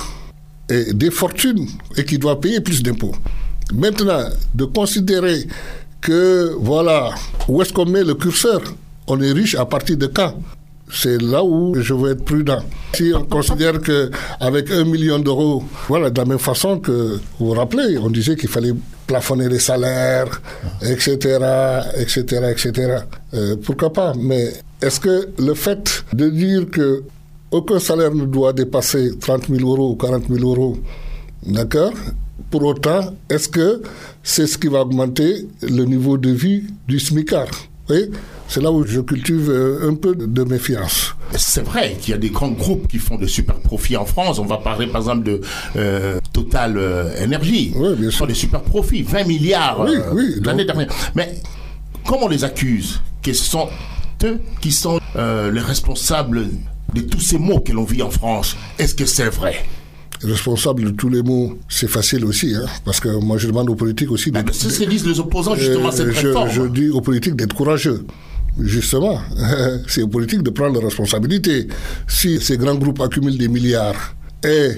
et 0.68 0.92
des 0.92 1.10
fortunes 1.10 1.66
et 1.96 2.04
qui 2.04 2.18
doivent 2.18 2.40
payer 2.40 2.60
plus 2.60 2.82
d'impôts. 2.82 3.14
Maintenant, 3.72 4.24
de 4.54 4.64
considérer 4.64 5.46
que, 6.00 6.54
voilà, 6.58 7.10
où 7.48 7.60
est-ce 7.62 7.72
qu'on 7.72 7.86
met 7.86 8.04
le 8.04 8.14
curseur 8.14 8.60
On 9.08 9.20
est 9.20 9.32
riche 9.32 9.54
à 9.54 9.64
partir 9.64 9.96
de 9.96 10.06
quand? 10.06 10.34
C'est 10.92 11.20
là 11.20 11.42
où 11.42 11.74
je 11.80 11.92
veux 11.94 12.12
être 12.12 12.24
prudent. 12.24 12.62
Si 12.94 13.12
on 13.12 13.24
considère 13.24 13.80
qu'avec 13.80 14.70
un 14.70 14.84
million 14.84 15.18
d'euros, 15.18 15.64
voilà, 15.88 16.10
de 16.10 16.18
la 16.18 16.24
même 16.24 16.38
façon 16.38 16.78
que 16.78 17.18
vous 17.40 17.46
vous 17.46 17.52
rappelez, 17.54 17.98
on 17.98 18.08
disait 18.08 18.36
qu'il 18.36 18.48
fallait 18.48 18.74
plafonner 19.08 19.48
les 19.48 19.58
salaires, 19.58 20.40
etc., 20.82 21.38
etc., 21.98 22.22
etc. 22.52 22.98
pourquoi 23.64 23.92
pas? 23.92 24.12
Mais 24.16 24.52
est-ce 24.80 25.00
que 25.00 25.28
le 25.40 25.54
fait 25.54 26.04
de 26.12 26.28
dire 26.28 26.70
que 26.70 27.02
aucun 27.56 27.78
salaire 27.78 28.14
ne 28.14 28.24
doit 28.24 28.52
dépasser 28.52 29.18
30 29.18 29.48
000 29.48 29.68
euros 29.68 29.92
ou 29.92 29.96
40 29.96 30.24
000 30.28 30.48
euros. 30.48 30.76
D'accord? 31.44 31.92
Pour 32.50 32.64
autant, 32.64 33.14
est-ce 33.30 33.48
que 33.48 33.82
c'est 34.22 34.46
ce 34.46 34.58
qui 34.58 34.68
va 34.68 34.82
augmenter 34.82 35.48
le 35.62 35.84
niveau 35.84 36.18
de 36.18 36.30
vie 36.30 36.64
du 36.86 37.00
SMICAR? 37.00 37.46
Oui, 37.88 38.10
c'est 38.48 38.60
là 38.60 38.70
où 38.72 38.84
je 38.84 39.00
cultive 39.00 39.48
euh, 39.48 39.88
un 39.88 39.94
peu 39.94 40.14
de 40.16 40.44
méfiance. 40.44 41.14
C'est 41.36 41.62
vrai 41.64 41.96
qu'il 42.00 42.12
y 42.12 42.14
a 42.14 42.18
des 42.18 42.30
grands 42.30 42.50
groupes 42.50 42.88
qui 42.88 42.98
font 42.98 43.16
de 43.16 43.26
super 43.26 43.56
profits 43.60 43.96
en 43.96 44.04
France. 44.04 44.38
On 44.38 44.44
va 44.44 44.58
parler 44.58 44.86
par 44.88 45.02
exemple 45.02 45.22
de 45.22 45.40
euh, 45.76 46.18
Total 46.32 46.76
euh, 46.76 47.24
Energy. 47.24 47.72
Oui, 47.76 47.94
bien 47.94 48.10
sûr. 48.10 48.10
Ils 48.10 48.12
font 48.12 48.26
des 48.26 48.34
super 48.34 48.60
profits, 48.62 49.02
20 49.02 49.24
milliards 49.24 49.86
l'année 50.42 50.64
dernière. 50.64 50.88
Mais 51.14 51.40
comment 52.04 52.26
on 52.26 52.28
les 52.28 52.44
accuse? 52.44 53.00
Que 53.22 53.32
ce 53.32 53.44
sont 53.44 53.68
eux 54.24 54.40
qui 54.60 54.72
sont 54.72 55.00
les 55.16 55.60
responsables 55.60 56.46
de 56.94 57.00
tous 57.02 57.20
ces 57.20 57.38
maux 57.38 57.60
que 57.60 57.72
l'on 57.72 57.84
vit 57.84 58.02
en 58.02 58.10
France, 58.10 58.56
est-ce 58.78 58.94
que 58.94 59.06
c'est 59.06 59.28
vrai? 59.28 59.64
Responsable 60.22 60.84
de 60.84 60.90
tous 60.90 61.08
les 61.08 61.22
maux, 61.22 61.58
c'est 61.68 61.88
facile 61.88 62.24
aussi, 62.24 62.54
hein, 62.54 62.66
parce 62.84 63.00
que 63.00 63.08
moi 63.08 63.36
je 63.36 63.48
demande 63.48 63.68
aux 63.68 63.74
politiques 63.74 64.10
aussi 64.10 64.30
d'être... 64.30 64.54
C'est 64.54 64.70
ce 64.70 64.80
que 64.80 64.88
disent 64.88 65.06
les 65.06 65.20
opposants 65.20 65.54
justement 65.54 65.88
à 65.88 65.92
cette 65.92 66.10
je, 66.12 66.26
réforme. 66.28 66.50
Je 66.50 66.62
dis 66.62 66.88
aux 66.88 67.02
politiques 67.02 67.36
d'être 67.36 67.54
courageux. 67.54 68.06
Justement, 68.58 69.20
c'est 69.86 70.02
aux 70.02 70.08
politiques 70.08 70.42
de 70.42 70.50
prendre 70.50 70.80
la 70.80 70.86
responsabilité. 70.86 71.68
Si 72.08 72.40
ces 72.40 72.56
grands 72.56 72.76
groupes 72.76 73.00
accumulent 73.02 73.36
des 73.36 73.48
milliards 73.48 74.14
et 74.42 74.70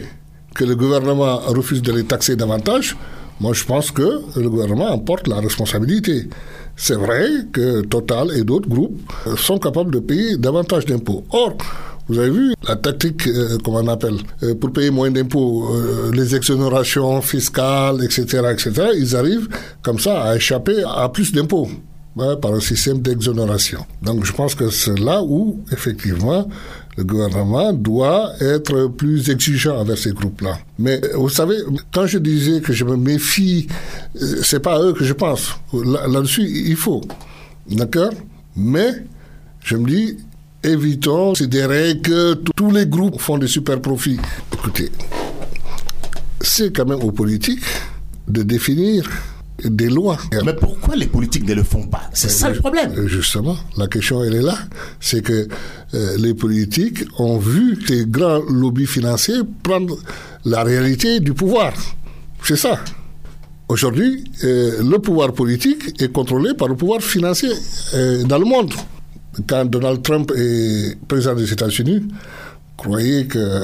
que 0.55 0.65
le 0.65 0.75
gouvernement 0.75 1.39
refuse 1.39 1.83
de 1.83 1.93
les 1.93 2.05
taxer 2.05 2.35
davantage, 2.35 2.97
moi 3.41 3.53
je 3.53 3.65
pense 3.65 3.93
que 3.93 4.23
le 4.37 4.51
gouvernement 4.51 4.89
emporte 4.91 5.29
la 5.29 5.37
responsabilité. 5.37 6.29
C'est 6.75 6.97
vrai 6.97 7.29
que 7.53 7.83
Total 7.83 8.31
et 8.37 8.43
d'autres 8.43 8.69
groupes 8.69 9.01
sont 9.37 9.59
capables 9.59 9.93
de 9.93 10.01
payer 10.01 10.37
davantage 10.37 10.87
d'impôts. 10.87 11.25
Or, 11.31 11.57
vous 12.09 12.19
avez 12.19 12.31
vu 12.31 12.55
la 12.67 12.77
tactique, 12.77 13.27
euh, 13.27 13.59
comment 13.63 13.79
on 13.79 13.89
appelle, 13.89 14.17
euh, 14.43 14.55
pour 14.55 14.73
payer 14.73 14.91
moins 14.91 15.11
d'impôts, 15.11 15.69
euh, 15.75 16.11
les 16.13 16.35
exonérations 16.35 17.21
fiscales, 17.21 18.03
etc., 18.03 18.43
etc., 18.51 18.89
ils 18.97 19.15
arrivent 19.15 19.49
comme 19.83 19.99
ça 19.99 20.23
à 20.23 20.37
échapper 20.37 20.83
à 20.87 21.09
plus 21.11 21.33
d'impôts 21.33 21.69
par 22.43 22.53
un 22.53 22.61
système 22.61 23.01
d'exonération. 23.01 23.87
Donc 24.03 24.25
je 24.25 24.33
pense 24.33 24.57
que 24.57 24.71
c'est 24.71 24.99
là 24.99 25.23
où, 25.23 25.63
effectivement, 25.71 26.49
le 26.97 27.05
gouvernement 27.05 27.73
doit 27.73 28.33
être 28.41 28.89
plus 28.89 29.31
exigeant 29.31 29.79
avec 29.79 29.99
ces 29.99 30.11
groupes-là. 30.11 30.59
Mais 30.81 31.01
vous 31.15 31.29
savez, 31.29 31.59
quand 31.95 32.07
je 32.07 32.19
disais 32.19 32.61
que 32.61 32.73
je 32.73 32.85
me 32.85 32.97
méfie, 32.97 33.69
c'est 34.43 34.59
pas 34.59 34.79
à 34.79 34.83
eux 34.83 34.95
que 34.95 35.05
je 35.05 35.13
pense. 35.13 35.55
Là-dessus, 35.73 36.43
il 36.43 36.75
faut. 36.75 37.03
D'accord? 37.71 38.11
Mais 38.57 39.05
je 39.63 39.77
me 39.77 39.87
dis, 39.87 40.17
évitons 40.63 41.33
de 41.33 41.39
considérer 41.39 41.99
que 42.03 42.35
tous 42.35 42.71
les 42.71 42.87
groupes 42.87 43.21
font 43.21 43.39
des 43.39 43.47
super 43.47 43.81
profits. 43.81 44.19
Écoutez, 44.53 44.91
c'est 46.41 46.75
quand 46.75 46.87
même 46.87 47.03
aux 47.03 47.13
politiques 47.13 47.65
de 48.27 48.43
définir 48.43 49.09
des 49.65 49.89
lois. 49.89 50.19
Mais 50.45 50.55
pourquoi 50.55 50.95
les 50.95 51.07
politiques 51.07 51.47
ne 51.47 51.55
le 51.55 51.65
font 51.65 51.87
pas? 51.87 52.03
C'est 52.13 52.31
ça 52.31 52.51
le 52.51 52.59
problème. 52.59 53.07
Justement, 53.07 53.57
la 53.77 53.89
question 53.89 54.23
elle 54.23 54.35
est 54.35 54.43
là. 54.43 54.57
C'est 55.01 55.23
que 55.23 55.49
euh, 55.95 56.17
les 56.19 56.35
politiques 56.35 57.05
ont 57.19 57.39
vu 57.39 57.79
ces 57.87 58.07
grands 58.07 58.43
lobbies 58.49 58.87
financiers 58.87 59.41
prendre 59.63 59.97
la 60.45 60.63
réalité 60.63 61.21
du 61.21 61.33
pouvoir. 61.35 61.73
C'est 62.45 62.57
ça. 62.57 62.79
Aujourd'hui, 63.69 64.25
euh, 64.45 64.83
le 64.83 64.99
pouvoir 64.99 65.33
politique 65.33 66.01
est 66.01 66.13
contrôlé 66.13 66.55
par 66.55 66.69
le 66.69 66.77
pouvoir 66.77 67.03
financier 67.03 67.51
euh, 67.95 68.23
dans 68.25 68.39
le 68.39 68.45
monde. 68.45 68.73
Quand 69.47 69.65
Donald 69.67 70.03
Trump 70.03 70.33
est 70.37 70.99
président 71.07 71.35
des 71.35 71.53
États-Unis, 71.53 72.09
croyez 72.77 73.27
que 73.27 73.63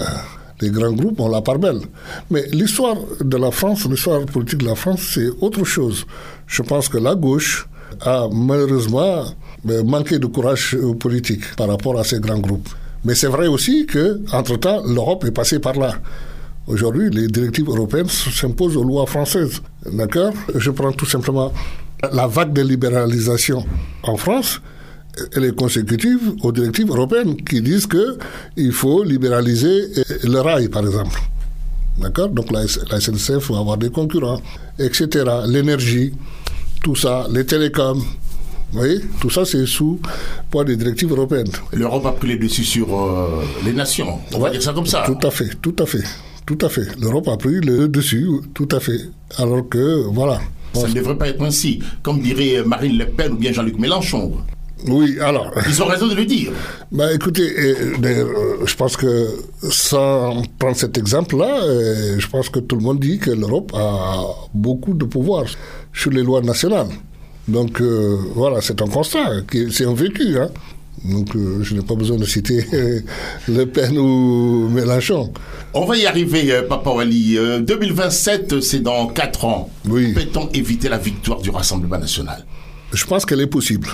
les 0.60 0.70
grands 0.70 0.92
groupes 0.92 1.18
ont 1.20 1.28
la 1.28 1.42
part 1.42 1.58
belle. 1.58 1.80
Mais 2.30 2.46
l'histoire 2.52 2.96
de 3.20 3.36
la 3.36 3.50
France, 3.50 3.86
l'histoire 3.86 4.24
politique 4.26 4.60
de 4.60 4.66
la 4.66 4.74
France, 4.74 5.00
c'est 5.14 5.28
autre 5.40 5.64
chose. 5.64 6.06
Je 6.46 6.62
pense 6.62 6.88
que 6.88 6.98
la 6.98 7.14
gauche 7.14 7.68
a 8.02 8.28
malheureusement 8.32 9.24
manqué 9.84 10.18
de 10.18 10.26
courage 10.26 10.76
politique 11.00 11.56
par 11.56 11.68
rapport 11.68 11.98
à 11.98 12.04
ces 12.04 12.20
grands 12.20 12.38
groupes. 12.38 12.68
Mais 13.04 13.14
c'est 13.14 13.26
vrai 13.26 13.46
aussi 13.48 13.86
que, 13.86 14.20
entre-temps, 14.32 14.82
l'Europe 14.86 15.24
est 15.24 15.30
passée 15.30 15.58
par 15.58 15.74
là. 15.74 15.94
Aujourd'hui, 16.66 17.10
les 17.10 17.26
directives 17.26 17.68
européennes 17.68 18.08
s'imposent 18.08 18.76
aux 18.76 18.84
lois 18.84 19.06
françaises. 19.06 19.60
D'accord? 19.92 20.32
Je 20.54 20.70
prends 20.70 20.92
tout 20.92 21.04
simplement 21.04 21.52
la 22.12 22.26
vague 22.26 22.52
de 22.52 22.62
libéralisation 22.62 23.64
en 24.02 24.16
France 24.16 24.60
elle 25.34 25.44
est 25.44 25.54
consécutive 25.54 26.20
aux 26.42 26.52
directives 26.52 26.88
européennes 26.88 27.36
qui 27.36 27.60
disent 27.62 27.86
que 27.86 28.18
il 28.56 28.72
faut 28.72 29.02
libéraliser 29.02 29.88
le 30.24 30.40
rail, 30.40 30.68
par 30.68 30.84
exemple. 30.84 31.18
D'accord? 31.98 32.28
Donc 32.28 32.50
la, 32.50 32.66
SNCF 32.66 33.50
va 33.50 33.58
avoir 33.58 33.76
des 33.76 33.90
concurrents, 33.90 34.40
etc. 34.78 35.24
L'énergie, 35.46 36.12
tout 36.82 36.96
ça, 36.96 37.26
les 37.30 37.46
télécoms. 37.46 38.02
Vous 38.72 38.80
voyez? 38.80 39.00
Tout 39.20 39.30
ça, 39.30 39.44
c'est 39.44 39.66
sous 39.66 40.00
poids 40.50 40.64
des 40.64 40.76
directives 40.76 41.12
européennes. 41.12 41.50
L'Europe 41.72 42.06
a 42.06 42.12
pris 42.12 42.28
les 42.28 42.36
dessus 42.36 42.64
sur 42.64 42.92
euh, 43.00 43.44
les 43.64 43.72
nations. 43.72 44.18
On 44.34 44.40
va 44.40 44.50
dire 44.50 44.62
ça 44.62 44.72
comme 44.72 44.86
ça. 44.86 45.04
Tout 45.06 45.24
à 45.24 45.30
fait, 45.30 45.50
tout 45.62 45.76
à 45.78 45.86
fait. 45.86 46.02
Tout 46.44 46.58
à 46.60 46.68
fait. 46.68 46.86
L'Europe 47.00 47.28
a 47.28 47.36
pris 47.36 47.60
le 47.60 47.88
dessus, 47.88 48.28
tout 48.52 48.68
à 48.72 48.80
fait. 48.80 48.98
Alors 49.38 49.68
que, 49.68 50.04
voilà. 50.08 50.40
Ça 50.74 50.88
ne 50.88 50.92
devrait 50.92 51.16
pas 51.16 51.28
être 51.28 51.42
ainsi, 51.42 51.78
comme 52.02 52.20
dirait 52.20 52.64
Marine 52.66 52.98
Le 52.98 53.06
Pen 53.06 53.32
ou 53.32 53.36
bien 53.36 53.52
Jean-Luc 53.52 53.78
Mélenchon. 53.78 54.32
Oui, 54.86 55.18
alors. 55.20 55.50
Ils 55.66 55.82
ont 55.82 55.86
raison 55.86 56.08
de 56.08 56.14
le 56.14 56.26
dire. 56.26 56.52
Bah, 56.92 57.12
écoutez, 57.12 57.50
euh, 57.58 58.66
je 58.66 58.76
pense 58.76 58.96
que 58.96 59.28
sans 59.70 60.42
prendre 60.58 60.76
cet 60.76 60.98
exemple-là, 60.98 61.62
euh, 61.62 62.16
je 62.18 62.28
pense 62.28 62.50
que 62.50 62.58
tout 62.58 62.76
le 62.76 62.82
monde 62.82 63.00
dit 63.00 63.18
que 63.18 63.30
l'Europe 63.30 63.72
a 63.74 64.20
beaucoup 64.52 64.94
de 64.94 65.04
pouvoir 65.04 65.44
sur 65.92 66.10
les 66.10 66.22
lois 66.22 66.42
nationales. 66.42 66.88
Donc 67.48 67.80
euh, 67.80 68.16
voilà, 68.34 68.60
c'est 68.60 68.80
un 68.82 68.86
constat, 68.86 69.42
c'est 69.70 69.86
un 69.86 69.94
vécu. 69.94 70.38
Hein. 70.38 70.50
Donc 71.04 71.28
je 71.34 71.74
n'ai 71.74 71.82
pas 71.82 71.94
besoin 71.94 72.16
de 72.16 72.24
citer 72.24 72.64
Le 73.48 73.64
Pen 73.64 73.98
ou 73.98 74.68
Mélenchon. 74.68 75.32
On 75.74 75.84
va 75.84 75.96
y 75.96 76.06
arriver, 76.06 76.62
Papa 76.68 76.90
Wali. 76.90 77.36
2027, 77.60 78.60
c'est 78.60 78.80
dans 78.80 79.08
4 79.08 79.44
ans. 79.44 79.70
Oui. 79.88 80.12
Peut-on 80.14 80.48
éviter 80.50 80.88
la 80.88 80.98
victoire 80.98 81.40
du 81.40 81.50
Rassemblement 81.50 81.98
national? 81.98 82.46
Je 82.92 83.04
pense 83.04 83.26
qu'elle 83.26 83.40
est 83.40 83.48
possible. 83.48 83.88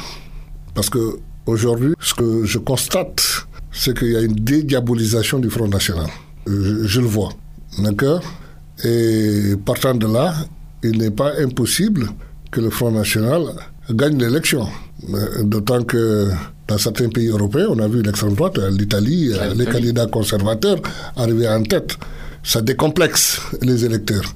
Parce 0.81 0.89
que 0.89 1.19
aujourd'hui, 1.45 1.93
ce 2.01 2.15
que 2.15 2.47
je 2.47 2.57
constate, 2.57 3.21
c'est 3.71 3.95
qu'il 3.95 4.13
y 4.13 4.17
a 4.17 4.23
une 4.23 4.33
dédiabolisation 4.33 5.39
du 5.39 5.51
Front 5.51 5.69
National. 5.69 6.07
Je, 6.47 7.01
le 7.03 7.07
vois. 7.07 7.29
D'accord? 7.81 8.23
Et 8.83 9.57
partant 9.63 9.95
de 9.95 10.07
là, 10.07 10.33
il 10.83 10.97
n'est 10.97 11.11
pas 11.11 11.33
impossible 11.39 12.09
que 12.51 12.63
le 12.63 12.71
Front 12.71 12.93
National 12.93 13.43
gagne 13.91 14.17
l'élection. 14.17 14.67
D'autant 15.43 15.83
que 15.83 16.31
dans 16.67 16.79
certains 16.79 17.11
pays 17.11 17.29
européens, 17.29 17.67
on 17.69 17.79
a 17.79 17.87
vu 17.87 18.01
l'extrême 18.01 18.33
droite, 18.33 18.57
l'Italie, 18.71 19.35
les 19.55 19.67
candidats 19.67 20.07
conservateurs 20.07 20.79
arriver 21.15 21.47
en 21.47 21.63
tête. 21.63 21.99
Ça 22.43 22.63
décomplexe 22.63 23.39
les 23.61 23.85
électeurs. 23.85 24.35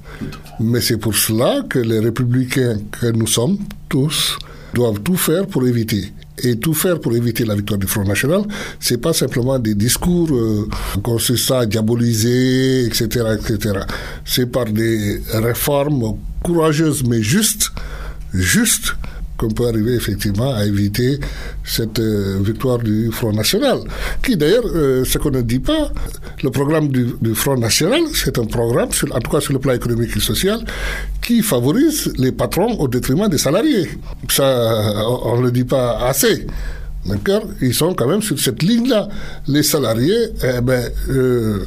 Mais 0.59 0.79
c'est 0.81 0.97
pour 0.97 1.15
cela 1.15 1.63
que 1.67 1.79
les 1.79 1.97
républicains 1.97 2.77
que 2.91 3.07
nous 3.07 3.25
sommes, 3.25 3.57
tous, 3.89 4.37
doivent 4.75 4.99
tout 4.99 5.15
faire 5.15 5.47
pour 5.47 5.65
éviter 5.65 6.11
et 6.43 6.57
tout 6.57 6.73
faire 6.73 6.99
pour 6.99 7.15
éviter 7.15 7.45
la 7.45 7.55
victoire 7.55 7.79
du 7.79 7.87
Front 7.87 8.03
National, 8.03 8.41
c'est 8.79 8.97
pas 8.99 9.13
simplement 9.13 9.57
des 9.59 9.75
discours 9.75 10.29
euh, 10.31 10.67
consistant 11.01 11.59
à 11.59 11.65
diaboliser, 11.65 12.85
etc., 12.85 13.37
etc. 13.39 13.79
C'est 14.25 14.51
par 14.51 14.65
des 14.65 15.21
réformes 15.33 16.17
courageuses 16.43 17.03
mais 17.03 17.21
justes, 17.21 17.71
justes, 18.33 18.95
qu'on 19.37 19.49
peut 19.49 19.67
arriver 19.67 19.93
effectivement 19.95 20.53
à 20.53 20.65
éviter 20.65 21.19
cette 21.63 21.99
euh, 21.99 22.39
victoire 22.41 22.79
du 22.79 23.11
Front 23.11 23.33
National. 23.33 23.79
Qui 24.23 24.37
d'ailleurs, 24.37 24.63
euh, 24.65 25.03
ce 25.03 25.17
qu'on 25.17 25.31
ne 25.31 25.41
dit 25.41 25.59
pas, 25.59 25.91
le 26.43 26.51
programme 26.51 26.87
du, 26.89 27.35
Front 27.35 27.57
National, 27.57 28.01
c'est 28.13 28.37
un 28.39 28.45
programme, 28.45 28.89
en 29.11 29.19
tout 29.19 29.31
cas 29.31 29.41
sur 29.41 29.53
le 29.53 29.59
plan 29.59 29.73
économique 29.73 30.15
et 30.15 30.19
social, 30.19 30.59
qui 31.25 31.41
favorise 31.41 32.13
les 32.17 32.31
patrons 32.31 32.79
au 32.79 32.87
détriment 32.87 33.27
des 33.27 33.39
salariés. 33.39 33.89
Ça, 34.29 34.45
on 35.23 35.37
ne 35.37 35.43
le 35.43 35.51
dit 35.51 35.63
pas 35.63 35.97
assez. 36.07 36.45
D'accord 37.05 37.43
Ils 37.61 37.73
sont 37.73 37.93
quand 37.93 38.07
même 38.07 38.21
sur 38.21 38.39
cette 38.39 38.61
ligne-là. 38.63 39.07
Les 39.47 39.63
salariés, 39.63 40.29
eh 40.43 40.61
ben, 40.61 40.89
euh, 41.09 41.65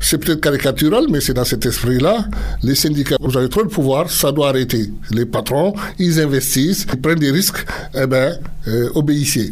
c'est 0.00 0.18
peut-être 0.18 0.40
caricatural, 0.40 1.06
mais 1.10 1.20
c'est 1.20 1.34
dans 1.34 1.44
cet 1.44 1.64
esprit-là. 1.66 2.26
Les 2.62 2.74
syndicats, 2.74 3.16
vous 3.20 3.36
avez 3.36 3.48
trop 3.48 3.62
de 3.62 3.68
pouvoir, 3.68 4.10
ça 4.10 4.32
doit 4.32 4.48
arrêter. 4.48 4.90
Les 5.10 5.26
patrons, 5.26 5.74
ils 5.98 6.20
investissent, 6.20 6.86
ils 6.92 7.00
prennent 7.00 7.18
des 7.18 7.30
risques, 7.30 7.66
eh 7.94 8.06
ben, 8.06 8.38
euh, 8.66 8.90
obéissez. 8.94 9.50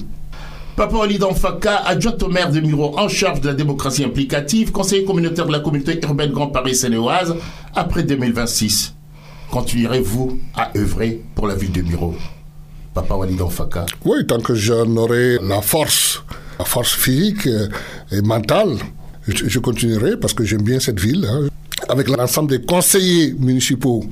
Papa 0.75 0.97
Olidan 0.97 1.35
Faka, 1.35 1.77
adjoint 1.87 2.17
au 2.23 2.29
maire 2.29 2.51
de 2.51 2.61
Miro 2.61 2.99
en 2.99 3.09
charge 3.09 3.41
de 3.41 3.49
la 3.49 3.55
démocratie 3.55 4.05
implicative, 4.05 4.73
conseiller 4.73 5.05
communautaire 5.05 5.47
de 5.47 5.53
la 5.53 5.61
communauté 5.61 5.99
urbaine 6.03 6.33
Grand 6.33 6.49
Paris 6.49 6.75
Sénéoise, 6.75 7.35
après 7.75 8.03
2026. 8.03 8.96
Continuerez-vous 9.51 10.39
à 10.55 10.71
œuvrer 10.77 11.23
pour 11.35 11.47
la 11.47 11.55
ville 11.55 11.73
de 11.73 11.83
Miro 11.83 12.15
Papa 12.95 13.15
Walidon 13.15 13.49
Faka 13.49 13.87
Oui, 14.05 14.27
tant 14.27 14.41
que 14.41 14.55
j'en 14.55 14.97
aurai 14.97 15.39
la 15.43 15.61
force, 15.61 16.23
la 16.59 16.65
force 16.65 16.95
physique 16.95 17.47
et 18.11 18.23
mentale, 18.23 18.77
je, 19.29 19.59
continuerai 19.59 20.17
parce 20.17 20.35
que 20.35 20.45
j'aime 20.45 20.63
bien 20.63 20.81
cette 20.81 21.01
ville. 21.01 21.27
Hein. 21.29 21.49
Avec 21.89 22.09
l'ensemble 22.09 22.51
des 22.51 22.63
conseillers 22.63 23.35
municipaux 23.39 24.05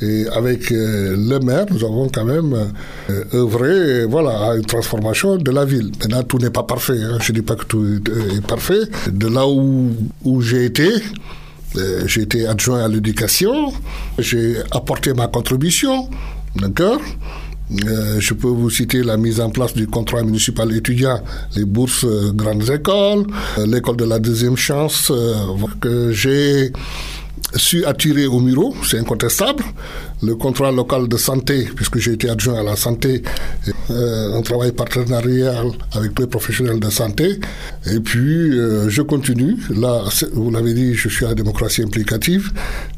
et 0.00 0.26
avec 0.28 0.72
euh, 0.72 1.14
le 1.16 1.38
maire, 1.38 1.66
nous 1.70 1.84
avons 1.84 2.08
quand 2.08 2.24
même 2.24 2.72
euh, 3.10 3.24
œuvré 3.34 4.04
voilà, 4.06 4.50
à 4.50 4.56
une 4.56 4.64
transformation 4.64 5.36
de 5.36 5.50
la 5.50 5.64
ville. 5.64 5.92
Maintenant, 6.00 6.22
tout 6.22 6.38
n'est 6.38 6.50
pas 6.50 6.62
parfait. 6.62 7.00
Hein. 7.02 7.18
Je 7.20 7.32
ne 7.32 7.38
dis 7.38 7.42
pas 7.42 7.56
que 7.56 7.66
tout 7.66 7.84
est 7.86 8.46
parfait. 8.46 8.80
De 9.12 9.28
là 9.28 9.46
où, 9.46 9.90
où 10.24 10.40
j'ai 10.40 10.64
été, 10.64 10.88
euh, 11.76 12.06
j'ai 12.06 12.22
été 12.22 12.46
adjoint 12.46 12.84
à 12.84 12.88
l'éducation, 12.88 13.72
j'ai 14.18 14.56
apporté 14.70 15.14
ma 15.14 15.28
contribution, 15.28 16.08
d'accord. 16.56 17.00
Euh, 17.86 18.18
je 18.18 18.34
peux 18.34 18.48
vous 18.48 18.68
citer 18.68 19.04
la 19.04 19.16
mise 19.16 19.40
en 19.40 19.50
place 19.50 19.74
du 19.74 19.86
contrat 19.86 20.24
municipal 20.24 20.72
étudiant, 20.74 21.22
les 21.54 21.64
bourses 21.64 22.04
euh, 22.04 22.32
grandes 22.32 22.68
écoles, 22.68 23.26
l'école 23.64 23.96
de 23.96 24.04
la 24.04 24.18
deuxième 24.18 24.56
chance, 24.56 25.12
que 25.80 26.10
j'ai 26.10 26.72
su 27.54 27.84
attirer 27.84 28.26
au 28.26 28.40
Miro, 28.40 28.74
c'est 28.88 28.98
incontestable. 28.98 29.64
Le 30.22 30.34
contrat 30.34 30.70
local 30.72 31.08
de 31.08 31.16
santé, 31.16 31.68
puisque 31.74 31.98
j'ai 31.98 32.12
été 32.12 32.28
adjoint 32.28 32.60
à 32.60 32.62
la 32.62 32.76
santé, 32.76 33.22
euh, 33.90 34.38
un 34.38 34.42
travail 34.42 34.72
partenarial 34.72 35.68
avec 35.92 36.18
les 36.18 36.26
professionnels 36.26 36.80
de 36.80 36.90
santé. 36.90 37.40
Et 37.86 38.00
puis, 38.00 38.52
je 38.88 39.02
continue. 39.02 39.56
Là, 39.74 40.04
vous 40.34 40.50
l'avez 40.50 40.74
dit, 40.74 40.94
je 40.94 41.08
suis 41.08 41.24
à 41.24 41.30
la 41.30 41.34
démocratie 41.34 41.82
implicative. 41.82 42.52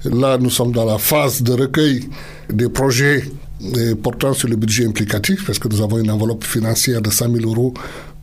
Là, 0.05 0.39
nous 0.39 0.51
sommes 0.51 0.73
dans 0.73 0.85
la 0.85 0.99
phase 0.99 1.43
de 1.43 1.53
recueil 1.53 2.09
des 2.53 2.69
projets 2.69 3.25
portant 4.03 4.35
sur 4.35 4.49
le 4.49 4.57
budget 4.57 4.87
implicatif, 4.87 5.47
parce 5.47 5.59
que 5.59 5.69
nous 5.69 5.81
avons 5.81 5.99
une 5.99 6.11
enveloppe 6.11 6.45
financière 6.45 7.01
de 7.01 7.11
100 7.11 7.33
000 7.37 7.49
euros 7.49 7.75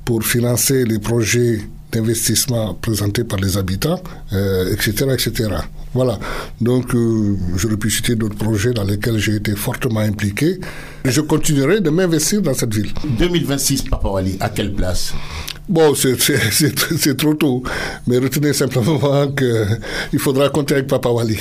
pour 0.06 0.24
financer 0.24 0.86
les 0.86 1.00
projets 1.00 1.62
d'investissement 1.92 2.74
présentés 2.76 3.24
par 3.24 3.40
les 3.40 3.58
habitants, 3.58 4.02
etc., 4.32 4.94
euh, 5.02 5.14
etc. 5.14 5.50
Voilà. 5.94 6.20
Donc, 6.62 6.94
euh, 6.94 7.36
j'aurais 7.56 7.78
pu 7.78 7.90
citer 7.90 8.16
d'autres 8.16 8.36
projets 8.38 8.74
dans 8.74 8.84
lesquels 8.84 9.18
j'ai 9.18 9.36
été 9.36 9.56
fortement 9.56 10.02
impliqué. 10.02 10.60
Je 11.04 11.22
continuerai 11.22 11.82
de 11.82 11.90
m'investir 11.90 12.42
dans 12.42 12.54
cette 12.54 12.74
ville. 12.74 12.92
2026, 13.18 13.84
Papa 13.84 14.08
Wali, 14.08 14.38
à 14.40 14.50
quelle 14.50 14.74
place? 14.74 15.14
Bon, 15.68 15.94
c'est 15.96 17.18
trop 17.18 17.34
tôt, 17.34 17.64
mais 18.08 18.18
retenez 18.18 18.54
simplement 18.54 19.28
qu'il 19.32 20.20
faudra 20.20 20.50
compter 20.50 20.76
avec 20.76 20.88
Papa 20.88 21.10
Wali. 21.10 21.38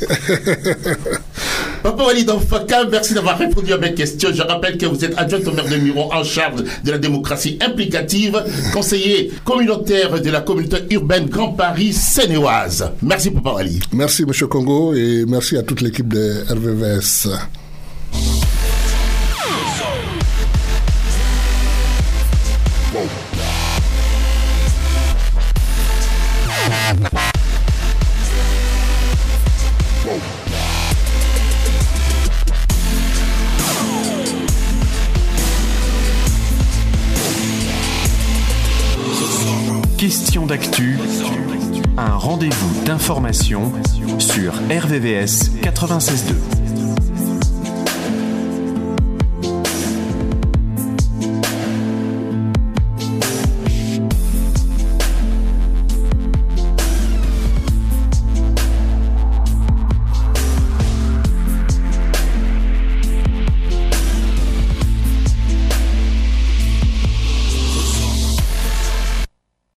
Papa 1.82 2.02
Walid 2.02 2.30
Faka, 2.48 2.84
merci 2.90 3.14
d'avoir 3.14 3.38
répondu 3.38 3.72
à 3.72 3.78
mes 3.78 3.94
questions. 3.94 4.30
Je 4.32 4.42
rappelle 4.42 4.78
que 4.78 4.86
vous 4.86 5.04
êtes 5.04 5.16
adjoint 5.18 5.40
au 5.46 5.52
maire 5.52 5.68
de 5.68 5.76
Muron 5.76 6.12
en 6.12 6.24
charge 6.24 6.62
de 6.82 6.90
la 6.90 6.98
démocratie 6.98 7.58
implicative, 7.60 8.42
conseiller 8.72 9.30
communautaire 9.44 10.20
de 10.20 10.30
la 10.30 10.40
communauté 10.40 10.78
urbaine 10.90 11.26
Grand 11.26 11.52
Paris 11.52 11.92
Sénéoise. 11.92 12.90
Merci 13.02 13.30
Papa 13.30 13.50
Wali. 13.52 13.80
Merci 13.92 14.24
Monsieur 14.24 14.46
Congo 14.46 14.94
et 14.94 15.24
merci 15.28 15.56
à 15.56 15.62
toute 15.62 15.80
l'équipe 15.80 16.08
de 16.08 16.44
RVVS. 16.50 17.28
RVVS 44.68 45.50
96.2. 45.60 46.63